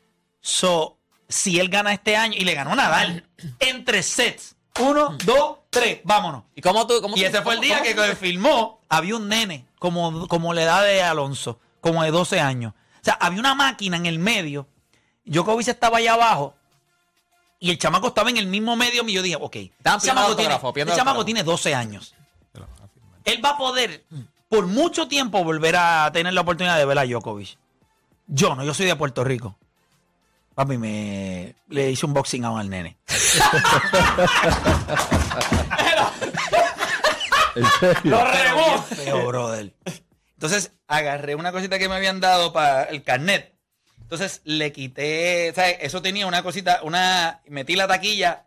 [0.41, 3.27] So, si él gana este año, y le ganó Nadal,
[3.59, 4.55] en tres sets.
[4.79, 6.43] Uno, dos, tres, vámonos.
[6.55, 7.01] ¿Y cómo tú.?
[7.01, 10.27] Cómo Y tú- ese fue el día cómo que cuando filmó, había un nene, como,
[10.27, 12.73] como la edad de Alonso, como de 12 años.
[12.73, 14.67] O sea, había una máquina en el medio.
[15.25, 16.55] Djokovic estaba allá abajo.
[17.59, 19.03] Y el chamaco estaba en el mismo medio.
[19.07, 19.71] Y yo dije, ok, el
[20.07, 20.53] chamaco, tiene,
[20.91, 22.15] el chamaco tiene 12 años.
[23.25, 24.05] Él va a poder,
[24.47, 27.57] por mucho tiempo, volver a tener la oportunidad de ver a Djokovic.
[28.27, 29.55] Yo no, yo soy de Puerto Rico.
[30.55, 32.97] Papi, me le hice un boxing out al nene.
[37.55, 38.19] ¿En serio?
[38.31, 39.73] Pero bien feo, brother.
[40.33, 43.53] Entonces agarré una cosita que me habían dado para el carnet.
[44.01, 45.77] Entonces le quité, ¿sabes?
[45.81, 47.41] Eso tenía una cosita, una.
[47.47, 48.45] Metí la taquilla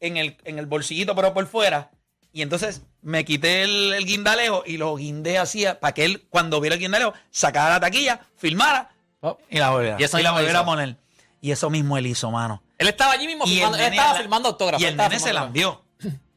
[0.00, 1.90] en el, en el bolsillito, pero por fuera.
[2.32, 6.60] Y entonces me quité el, el guindalejo y lo guindé así para que él, cuando
[6.60, 8.90] viera el guindalejo, sacara la taquilla, filmara
[9.22, 9.36] Oh.
[9.50, 10.96] y la volviera, Y eso y la volviera a poner.
[11.40, 12.62] Y eso mismo él hizo, mano.
[12.78, 14.82] Él estaba allí mismo Y filmando, él estaba la- filmando autógrafos.
[14.82, 15.82] Y el nene se la envió.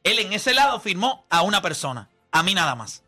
[0.04, 3.02] Él en ese lado firmó a una persona, a mí nada más.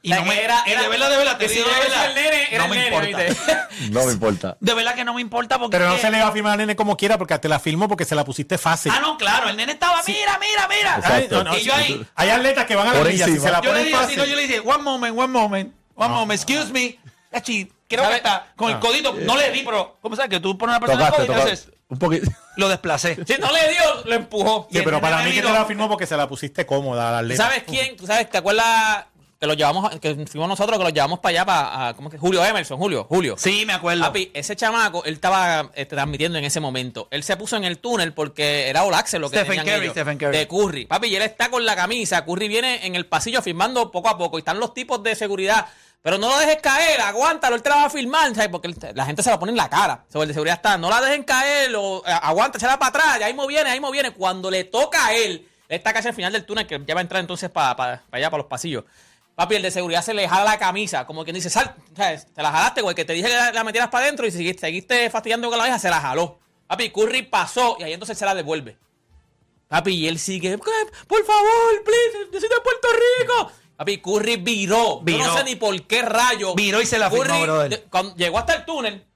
[0.00, 2.14] Y no me, era- y era- de verdad, de verdad, te digo de verdad, el
[2.14, 3.68] nene, era no el me nene, importa.
[3.90, 4.56] No me importa.
[4.60, 5.76] De verdad que no me importa porque...
[5.76, 7.88] Pero no se le va a firmar a nene como quiera porque te la firmó
[7.88, 8.92] porque se la pusiste fácil.
[8.94, 10.94] Ah, no, claro, el nene estaba, mira, mira, mira.
[10.96, 11.44] Ay, Exacto.
[11.44, 13.24] no, no, Y yo ahí, Hay atletas que van a la Por milla.
[13.26, 14.18] Si se la yo ponen fácil.
[14.18, 16.98] no, yo le dije, one moment, one moment, one moment, excuse me.
[17.88, 18.16] Creo que ¿Sabe?
[18.18, 18.80] está con el Ah.
[18.80, 20.30] codito, no le di, pero, ¿cómo sabes?
[20.30, 22.30] Que tú pones a una persona Tocaste, codito y haces, Un poquito.
[22.56, 23.16] lo desplacé.
[23.26, 24.68] Si no le dio, lo empujó.
[24.70, 27.12] Sí, el pero para mí que te la firmó porque se la pusiste cómoda a
[27.12, 27.42] la ¿Tú atleta.
[27.44, 27.96] sabes quién?
[27.96, 28.28] ¿Tú sabes?
[28.30, 29.06] ¿Te acuerdas
[29.40, 32.10] que lo llevamos, a- que fuimos nosotros, que lo llevamos para allá, para, a- ¿cómo
[32.10, 32.18] que?
[32.18, 33.36] Julio Emerson, Julio, Julio.
[33.38, 34.02] Sí, me acuerdo.
[34.02, 37.06] Papi, ese chamaco, él estaba eh, transmitiendo en ese momento.
[37.12, 39.92] Él se puso en el túnel porque era Access lo que Stephen tenían Curry, ellos,
[39.92, 40.36] Stephen Curry.
[40.38, 40.86] De Curry.
[40.86, 42.24] Papi, y él está con la camisa.
[42.24, 44.38] Curry viene en el pasillo firmando poco a poco.
[44.38, 45.68] Y están los tipos de seguridad.
[46.02, 48.48] Pero no lo dejes caer, aguántalo, él te la va a firmar, ¿sabes?
[48.48, 50.04] Porque la gente se la pone en la cara.
[50.08, 53.36] Sea, el de seguridad está, no la dejen caer, o eh, aguanta, para atrás, ahí
[53.48, 54.12] viene, ahí viene.
[54.12, 57.02] Cuando le toca a él, está casi al final del túnel, que ya va a
[57.02, 57.70] entrar entonces para
[58.10, 58.84] allá, para los pasillos.
[59.34, 62.26] Papi, el de seguridad se le jala la camisa, como quien dice, sal, ¿sabes?
[62.32, 65.10] Te la jalaste, güey, que te dije que la, metieras para adentro y seguiste, seguiste
[65.10, 66.38] fastidiando con la vieja, se la jaló.
[66.66, 68.76] Papi, Curry pasó y ahí entonces se la devuelve.
[69.68, 70.58] Papi, y él sigue, "¿Qué?
[71.06, 72.88] por favor, please, yo soy de Puerto
[73.20, 73.52] Rico.
[73.78, 75.00] Papi, Curry viró.
[75.04, 76.54] Yo no sé ni por qué rayo.
[76.54, 77.70] Viró y se la firmó, brother.
[77.70, 79.06] de- cuando llegó hasta el túnel,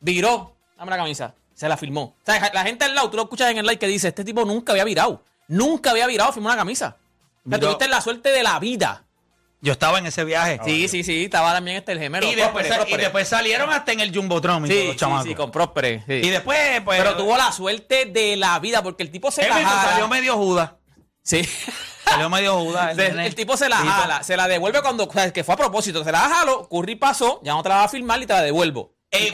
[0.00, 0.56] viró.
[0.76, 1.34] Dame la camisa.
[1.54, 2.02] Se la firmó.
[2.02, 4.24] O sea, la gente al lado, tú lo escuchas en el like que dice, este
[4.24, 5.22] tipo nunca había virado.
[5.46, 6.96] Nunca había virado, firmó una camisa.
[7.46, 9.04] O sea, tuviste la suerte de la vida.
[9.60, 10.60] Yo estaba en ese viaje.
[10.64, 11.24] Sí, sí, sí.
[11.24, 12.26] Estaba también este el gemelo.
[12.26, 13.02] y, después, Próspere, sa- y Próspere.
[13.04, 15.24] después salieron hasta en el Jumbotron y Sí, los sí, chamacos.
[15.26, 16.04] sí, con Próspere.
[16.06, 16.12] sí.
[16.12, 16.98] Y después, pues...
[17.00, 20.76] Pero tuvo la suerte de la vida porque el tipo se la salió medio juda.
[21.22, 21.42] Sí.
[22.10, 23.26] Salió medio nene.
[23.26, 26.04] el tipo se la jala, se la devuelve cuando, o sea, que fue a propósito,
[26.04, 28.42] se la jaló, Curry pasó, ya no te la va a firmar y te la
[28.42, 28.94] devuelvo.
[29.10, 29.32] Eh,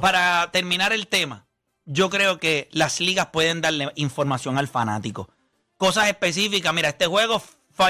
[0.00, 1.46] para, terminar el tema,
[1.84, 5.30] yo creo que las ligas pueden darle información al fanático.
[5.76, 6.72] Cosas específicas.
[6.74, 7.42] Mira, este juego,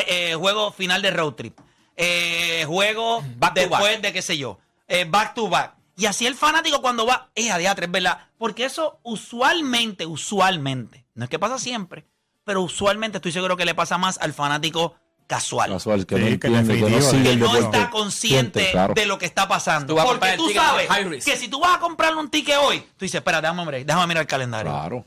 [0.07, 1.59] eh, juego final de road trip.
[1.97, 4.01] Eh, juego Back después back.
[4.01, 4.59] de qué sé yo.
[4.88, 5.75] eh, back to back.
[5.97, 8.29] Y así el fanático cuando va, es a diatre, es verdad.
[8.37, 12.05] Porque eso usualmente, usualmente, no es que pasa siempre,
[12.44, 14.94] pero usualmente estoy seguro que le pasa más al fanático
[15.26, 15.70] casual.
[15.70, 18.94] Casual, que Sí, no que entiende, que no sigue está consciente claro.
[18.94, 19.94] de lo que está pasando.
[19.94, 20.88] Tú Porque tú sabes
[21.24, 24.07] que si tú vas a comprar un ticket hoy, tú dices, espera, déjame, hombre, déjame
[24.07, 24.70] mirar el calendario.
[24.70, 25.07] Claro.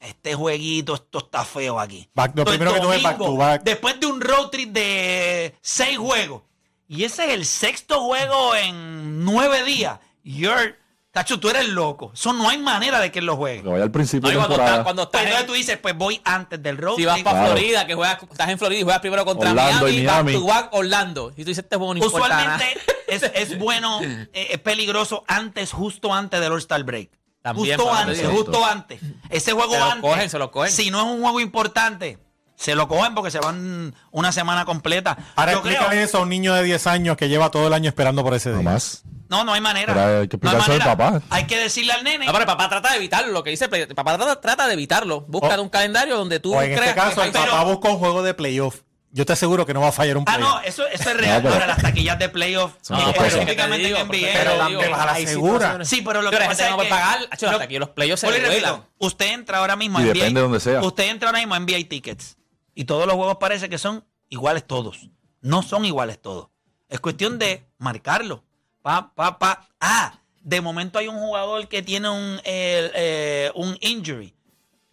[0.00, 2.08] Este jueguito, esto está feo aquí.
[2.12, 3.62] Back- lo Entonces, primero que tú ves, back to back.
[3.62, 6.42] Después de un road trip de seis juegos,
[6.88, 10.76] y ese es el sexto juego en nueve días, you're,
[11.12, 12.10] Tacho, tú eres loco.
[12.14, 13.62] Eso no hay manera de que él lo juegue.
[13.62, 14.70] Que vaya al principio No, y de cuando, temporada.
[14.76, 17.38] estás, cuando estás entonces en- tú dices, pues voy antes del road si vas para
[17.40, 17.52] Claro.
[17.52, 20.32] Florida, que juegas, estás en Florida y juegas primero contra Orlando y Miami, back Miami.
[20.32, 21.30] to back Orlando.
[21.36, 22.54] Y tú dices, este juego no importa nada.
[22.56, 23.22] Usualmente es,
[23.52, 27.10] es bueno, eh, es peligroso antes, justo antes del All-Star Break.
[27.42, 29.00] También, justo antes, justo antes.
[29.28, 30.10] Ese juego Se lo antes.
[30.10, 30.72] cogen, se lo cogen.
[30.72, 32.18] Si no es un juego importante,
[32.56, 35.18] se lo cogen porque se van una semana completa.
[35.36, 37.74] Ahora Yo creo- explícale eso a un niño de 10 años que lleva todo el
[37.74, 38.62] año esperando por ese día.
[38.62, 39.02] Nada más.
[39.32, 39.92] No, no hay manera.
[39.94, 40.96] Pero hay que no hay explicárselo al manera.
[41.20, 41.22] papá.
[41.30, 42.26] Hay que decirle al nene.
[42.26, 43.32] No, pero el papá trata de evitarlo.
[43.32, 45.22] Lo que dice el papá trata, trata de evitarlo.
[45.22, 47.88] Busca O- un calendario donde tú O en este creas caso, que el papá busca
[47.88, 48.80] un juego de playoff.
[49.14, 50.54] Yo te aseguro que no va a fallar un Ah, playoff.
[50.54, 51.46] no, eso, eso es real.
[51.46, 54.32] Ahora, las taquillas de playoff, Son eh, específicamente en Pero NBA.
[54.32, 54.56] pero
[54.90, 55.84] la, a segura.
[55.84, 56.94] Sí, pero lo que pasa es no puede que...
[56.94, 57.18] pagar.
[57.62, 58.86] Aquí los playoffs se repito.
[58.98, 60.34] Usted entra ahora mismo Y en depende NBA.
[60.38, 60.80] de donde sea.
[60.82, 62.36] Usted entra ahora mismo a NBA Tickets.
[62.74, 65.10] Y todos los juegos parece que son iguales todos.
[65.42, 66.48] No son iguales todos.
[66.88, 68.44] Es cuestión de marcarlo.
[68.82, 69.68] Pa, pa, pa.
[69.80, 74.34] Ah, de momento hay un jugador que tiene un, eh, eh, un injury.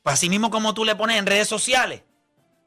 [0.03, 2.03] Pues así mismo como tú le pones en redes sociales.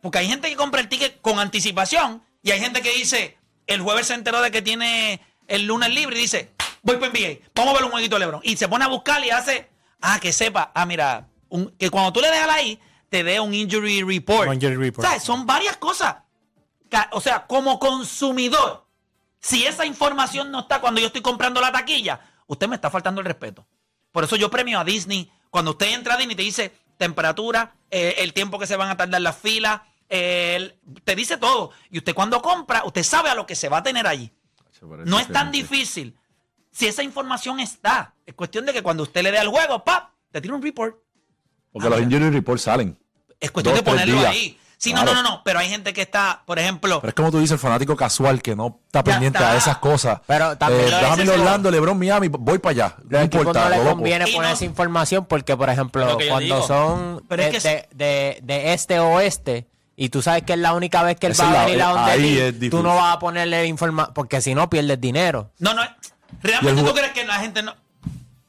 [0.00, 3.80] Porque hay gente que compra el ticket con anticipación y hay gente que dice, el
[3.80, 6.50] jueves se enteró de que tiene el lunes libre y dice,
[6.82, 8.40] voy para NBA, vamos a ver un jueguito de LeBron.
[8.42, 12.12] Y se pone a buscar y hace, ah, que sepa, ah, mira, un- que cuando
[12.12, 14.48] tú le dejas ahí, te dé un injury report.
[14.48, 15.06] Un injury report.
[15.06, 16.16] O sea, son varias cosas.
[17.12, 18.81] O sea, como consumidor,
[19.42, 23.20] si esa información no está cuando yo estoy comprando la taquilla, usted me está faltando
[23.20, 23.66] el respeto.
[24.12, 25.30] Por eso yo premio a Disney.
[25.50, 28.96] Cuando usted entra a Disney te dice temperatura, eh, el tiempo que se van a
[28.96, 31.72] tardar las filas, eh, el- te dice todo.
[31.90, 34.30] Y usted cuando compra, usted sabe a lo que se va a tener allí.
[35.04, 36.16] No es tan difícil.
[36.70, 40.10] Si esa información está, es cuestión de que cuando usted le dé al juego, ¡pap!
[40.30, 40.96] Te tira un report.
[41.72, 42.98] Porque los injury reports salen.
[43.40, 44.58] Es cuestión Dos, de ponerlo ahí.
[44.82, 45.12] Sí, Claro.
[45.14, 45.42] no, no, no, no.
[45.44, 48.42] Pero hay gente que está, por ejemplo, Pero es como tú dices, el fanático casual
[48.42, 49.52] que no está pendiente está.
[49.52, 50.20] a esas cosas.
[50.26, 52.94] Pero también Eh, lo déjame Orlando, Lebron, Miami, voy para allá.
[52.98, 53.90] No Los equipos importa, no le loco.
[53.90, 56.66] conviene poner no- esa información porque, por ejemplo, cuando digo.
[56.66, 60.54] son Pero de, es que de, de- de este o oeste y tú sabes que
[60.54, 62.20] es la única vez que él Esa va es a la- venir a donde ahí
[62.58, 65.52] ti, es tú no vas a ponerle información porque si no pierdes dinero.
[65.60, 65.82] No, no.
[66.42, 67.76] ¿Realmente el tú crees que la gente no.?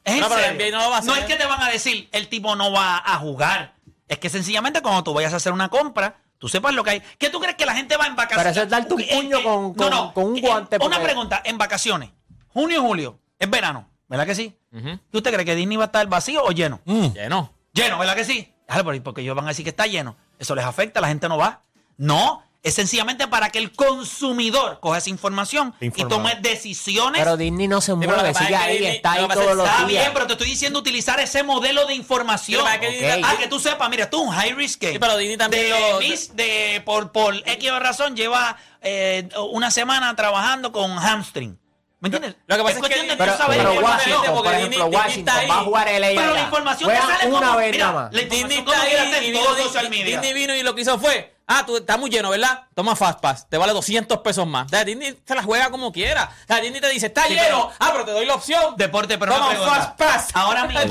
[0.02, 1.16] Es No, no lo va a hacer.
[1.18, 3.74] es que te van a decir el tipo no va a jugar.
[4.08, 7.02] Es que sencillamente cuando tú vayas a hacer una compra, tú sepas lo que hay.
[7.16, 8.44] ¿Qué tú crees que la gente va en vacaciones?
[8.44, 11.56] Pero eso es darte un puño con- con- con un guante, Una porque- pregunta, en
[11.56, 12.10] vacaciones,
[12.48, 14.54] junio y julio, es verano, ¿verdad que sí?
[14.70, 14.98] Ujú.
[15.10, 16.80] ¿Tú usted cree que Disney va a estar vacío o lleno?
[16.84, 17.50] Lleno.
[17.72, 18.52] Lleno, ¿verdad que sí?
[18.68, 20.16] Déjalo porque ellos van a decir que está lleno.
[20.38, 21.62] Eso les afecta, la gente no va.
[21.96, 26.16] No, es sencillamente para que el consumidor coja esa información y Informado.
[26.16, 27.20] tome decisiones.
[27.22, 29.84] Pero Disney no se mueve, sigue es que ahí, Disney- está ahí todos los Está
[29.86, 30.02] días.
[30.02, 32.62] bien, pero te estoy diciendo utilizar ese modelo de información.
[32.62, 34.94] Pero para que Disney- Ah, que tú sepas, mira, tú un high risk game.
[34.94, 39.70] Sí, pero Disney también de, lo- mis- de- por, por X razón lleva eh, una
[39.70, 41.58] semana trabajando con hamstring.
[42.04, 42.36] ¿Me entiendes?
[42.46, 43.80] Lo que pasa es que- de tú Pero, saber pero la.
[43.80, 47.26] Washington, porque por ejemplo, Disney Washington va a jugar el Pero la información te sale
[47.28, 48.12] una como- vez mira, nada más.
[48.12, 50.04] la Disney está ahí y vino, social media.
[50.20, 52.64] Disney vino y lo que hizo fue, ah, tú estás muy lleno, ¿verdad?
[52.74, 54.68] Toma Fast Pass, te vale 200 pesos más.
[54.68, 56.30] Sea, Disney se la juega como quiera.
[56.46, 58.74] Sea, Disney te dice, está Sí, lleno, pero- ah, pero te doy la opción.
[58.76, 59.80] Deporte, pero Toma una un pregunta.
[59.96, 60.28] Fast Pass.
[60.34, 60.82] Ahora mismo,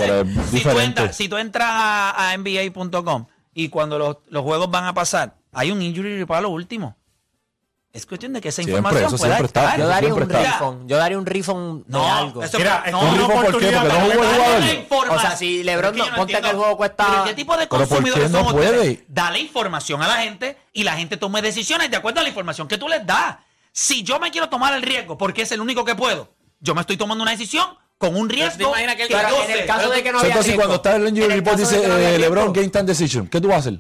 [0.52, 4.86] si, tú entras, si tú entras a, a NBA.com y cuando los, los juegos van
[4.86, 6.98] a pasar, hay un injury report a lo último.
[7.94, 9.78] Es cuestión de que esa Siempre, información eso pueda estar.
[9.78, 10.88] Yo daría un refund.
[10.90, 12.44] Yo daría un de No, algo.
[12.44, 15.12] eso- Mira, no, Porque no jugó el jugador.
[15.12, 17.68] O sea, si LeBron que no- ponte que el juego cuesta- Pero ¿Qué tipo de
[17.68, 19.06] Pero ¿por qué consumidores no puede?
[19.08, 22.68] Dale información a la gente y la gente tome decisiones de acuerdo a la información
[22.68, 23.38] que tú les das.
[23.72, 26.82] Si yo me quiero tomar el riesgo porque es el único que puedo, yo me
[26.82, 30.02] estoy tomando una decisión con un riesgo que que Pero yo en el caso de
[30.02, 32.16] que no había Entonces, riesgo, cuando está el injury en el report, de dice que
[32.16, 33.28] eh, LeBron Game Time Decision.
[33.28, 33.80] ¿Qué tú vas a hacer?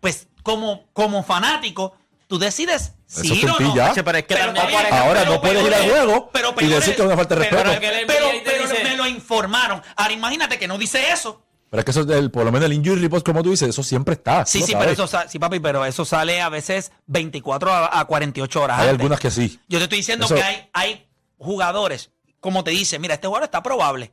[0.00, 1.96] pues como, como fanático,
[2.26, 3.94] tú decides si es ir o no.
[3.94, 6.66] Che, pero es que también- Ahora pero no puedes peor ir al juego pero y
[6.66, 8.04] decir que es una falta de pero- respeto.
[8.06, 9.82] Pero, pero dice- me lo informaron.
[9.96, 11.42] Ahora imagínate que no dice eso.
[11.70, 13.68] Pero es que eso, es del- por lo menos el injury report, como tú dices,
[13.68, 14.46] eso siempre está.
[14.46, 14.88] Sí, sí, sabes.
[14.96, 18.78] pero eso, sí, papi, pero eso sale a veces 24 a, a 48 horas.
[18.78, 19.00] Hay antes.
[19.00, 19.60] algunas que sí.
[19.68, 21.08] Yo te estoy diciendo Eso- que hay, hay
[21.38, 22.10] jugadores,
[22.40, 24.12] como te dice, mira, este jugador está probable.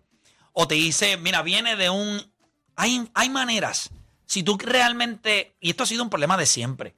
[0.51, 2.21] O te dice, mira, viene de un...
[2.75, 3.89] Hay, hay maneras.
[4.25, 5.55] Si tú realmente...
[5.59, 6.95] Y esto ha sido un problema de siempre.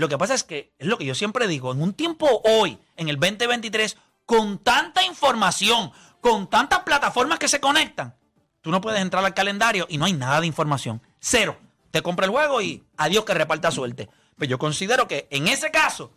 [0.00, 2.78] Lo que pasa es que, es lo que yo siempre digo, en un tiempo hoy,
[2.96, 8.16] en el 2023, con tanta información, con tantas plataformas que se conectan,
[8.62, 11.02] tú no puedes entrar al calendario y no hay nada de información.
[11.18, 11.58] Cero.
[11.90, 14.08] Te compra el juego y adiós que reparta suerte.
[14.38, 16.12] Pero yo considero que en ese caso,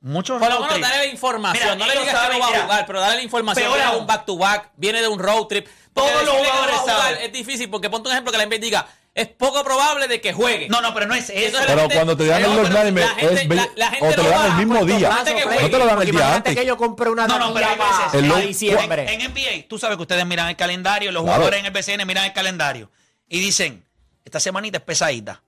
[0.00, 1.78] muchos Por lo menos dale la información.
[1.78, 3.64] Mira, no le digas que no va a mira, jugar, pero dale la información.
[3.64, 5.68] peor Viene de un back to back, viene de un road trip.
[5.94, 7.18] Todos los no jugadores jugar saben.
[7.20, 10.32] Es difícil porque ponte un ejemplo que la NBA diga, es poco probable de que
[10.32, 10.68] juegue.
[10.68, 11.56] No, no, pero no es eso.
[11.66, 14.06] Pero gente- cuando te dan el pero Lord Nightmare, la gente- es la- la gente
[14.06, 14.98] o te lo dan el mismo día.
[15.08, 15.24] plazo, No
[15.70, 16.54] te lo dan el día antes.
[16.54, 18.40] que yo compré una No, no, pero hay taquilla veces.
[18.42, 19.12] En, diciembre.
[19.14, 21.36] en NBA, tú sabes que ustedes miran el calendario, los Claro.
[21.38, 22.90] jugadores en el BCN miran el calendario
[23.28, 23.84] y dicen,
[24.24, 25.42] esta semanita es pesadita.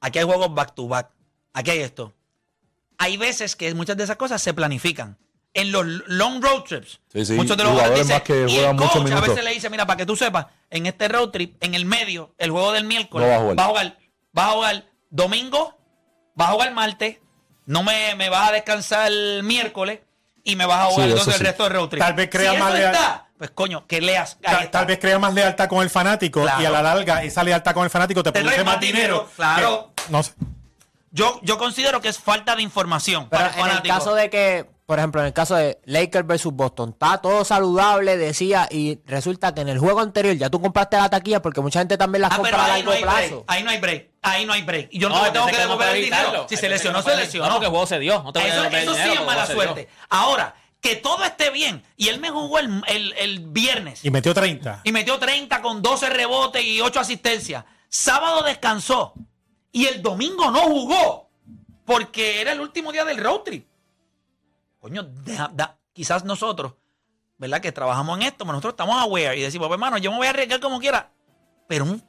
[0.00, 1.10] Aquí hay juegos back to back.
[1.52, 2.14] Aquí hay esto.
[2.96, 5.16] Hay veces que muchas de esas cosas se planifican.
[5.52, 8.48] En los long road trips, Sí, sí, muchos de los jugadores jugadores más que dicen,
[8.50, 9.28] y el juegan muchos coach a minutos.
[9.30, 12.34] veces le dice, mira, para que tú sepas, en este road trip, en el medio,
[12.38, 13.58] el juego del miércoles, No va a jugar.
[13.58, 13.98] va a jugar,
[14.38, 15.78] va a jugar domingo,
[16.40, 17.18] va a jugar martes,
[17.66, 20.00] no me, me vas a descansar el miércoles
[20.44, 22.00] y me vas a jugar Sí, entonces el resto del road trip.
[22.02, 24.38] Tal vez crea si más eso leal- está, pues coño, que leas.
[24.70, 26.62] Tal, vez crea más lealtad con el fanático Claro.
[26.62, 29.02] y a la larga esa lealtad con el fanático te, Te produce más dinero.
[29.02, 29.92] dinero, claro.
[29.96, 30.32] que- no sé.
[31.12, 34.30] Yo, yo considero que es falta de información Pero para el en el caso de
[34.30, 38.98] que, por ejemplo, en el caso de Lakers versus Boston, está todo saludable, decía, y
[39.06, 42.22] resulta que en el juego anterior ya tú compraste la taquilla porque mucha gente también
[42.22, 43.28] las Ah, compra pero a ahí largo no hay break.
[43.28, 43.44] plazo.
[43.46, 44.10] Ahí no hay break.
[44.20, 44.88] Ahí no hay break.
[44.90, 46.46] Y yo no, No, tengo que no devolver el dinero.
[46.48, 47.48] Si se lesionó, se lesionó.
[47.48, 48.20] No, que el juego se dio.
[48.24, 49.88] No te voy a Eso, sí dinero, es mala suerte.
[50.08, 51.84] Ahora, que todo esté bien.
[51.96, 54.04] Y él me jugó el, el- el viernes.
[54.04, 54.80] Y metió 30.
[54.82, 57.64] y metió 30 con 12 rebotes y 8 asistencias.
[57.88, 59.14] Sábado descansó
[59.70, 61.30] y el domingo no jugó
[61.84, 63.69] porque era el último día del road trip.
[64.80, 66.72] Coño, deja- da- quizás nosotros,
[67.38, 67.60] ¿verdad?
[67.60, 70.26] Que trabajamos en esto, pero nosotros estamos aware y decimos, pues, hermano, yo me voy
[70.26, 71.10] a arriesgar como quiera.
[71.68, 72.02] Pero un-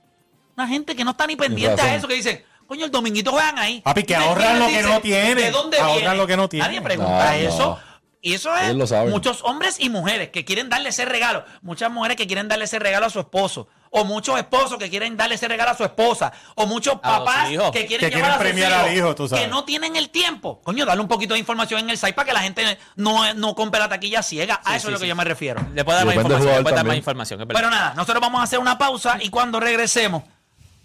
[0.56, 3.60] una gente que no está ni pendiente a eso, que dicen, coño, el dominguito juegan
[3.60, 3.82] ahí.
[3.82, 5.36] Papi, que ahorran lo que dicen, no tienen.
[5.38, 6.16] ¿De dónde Ahorran viene?
[6.16, 6.68] lo que no tienen.
[6.68, 7.58] Nadie pregunta No, eso.
[7.86, 7.92] no.
[8.24, 8.76] Y eso es
[9.10, 11.44] muchos hombres y mujeres que quieren darle ese regalo.
[11.64, 13.68] Muchas mujeres que quieren darle ese regalo a su esposo.
[13.94, 16.32] O muchos esposos que quieren darle ese regalo a su esposa.
[16.56, 19.28] O muchos papás que quieren Que llevar quieren a sus premiar hijos, al hijo, tú
[19.28, 19.44] sabes.
[19.44, 20.62] Que no tienen el tiempo.
[20.64, 23.54] Coño, darle un poquito de información en el site para que la gente no, no
[23.54, 24.62] compre la taquilla ciega.
[24.64, 25.10] a eso sí, es lo que sí.
[25.10, 25.62] yo me refiero.
[25.74, 26.56] Le puede dar más información.
[26.56, 27.46] Le puede dar más información.
[27.48, 30.24] Pero nada, nosotros vamos a hacer una pausa y cuando regresemos,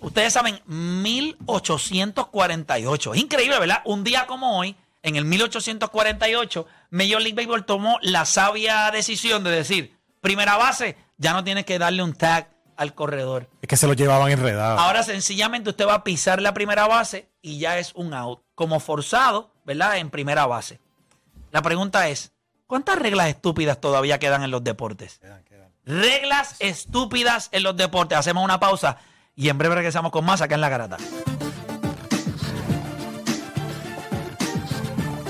[0.00, 3.14] ustedes saben, 1848.
[3.14, 3.82] Es increíble, ¿verdad?
[3.84, 9.50] Un día como hoy, en el 1848, Major League Baseball tomó la sabia decisión de
[9.50, 13.49] decir, primera base, ya no tienes que darle un tag al corredor.
[13.62, 14.79] Es que se lo llevaban enredado.
[14.79, 18.81] Ahora sencillamente usted va a pisar la primera base y ya es un out, como
[18.81, 19.99] forzado, ¿verdad?
[19.99, 20.81] En primera base.
[21.51, 22.33] La pregunta es,
[22.66, 25.20] ¿cuántas reglas estúpidas todavía quedan en los deportes?
[25.85, 28.18] Reglas estúpidas en los deportes.
[28.18, 28.99] Hacemos una pausa
[29.35, 30.97] y en breve regresamos con más acá en La Garata.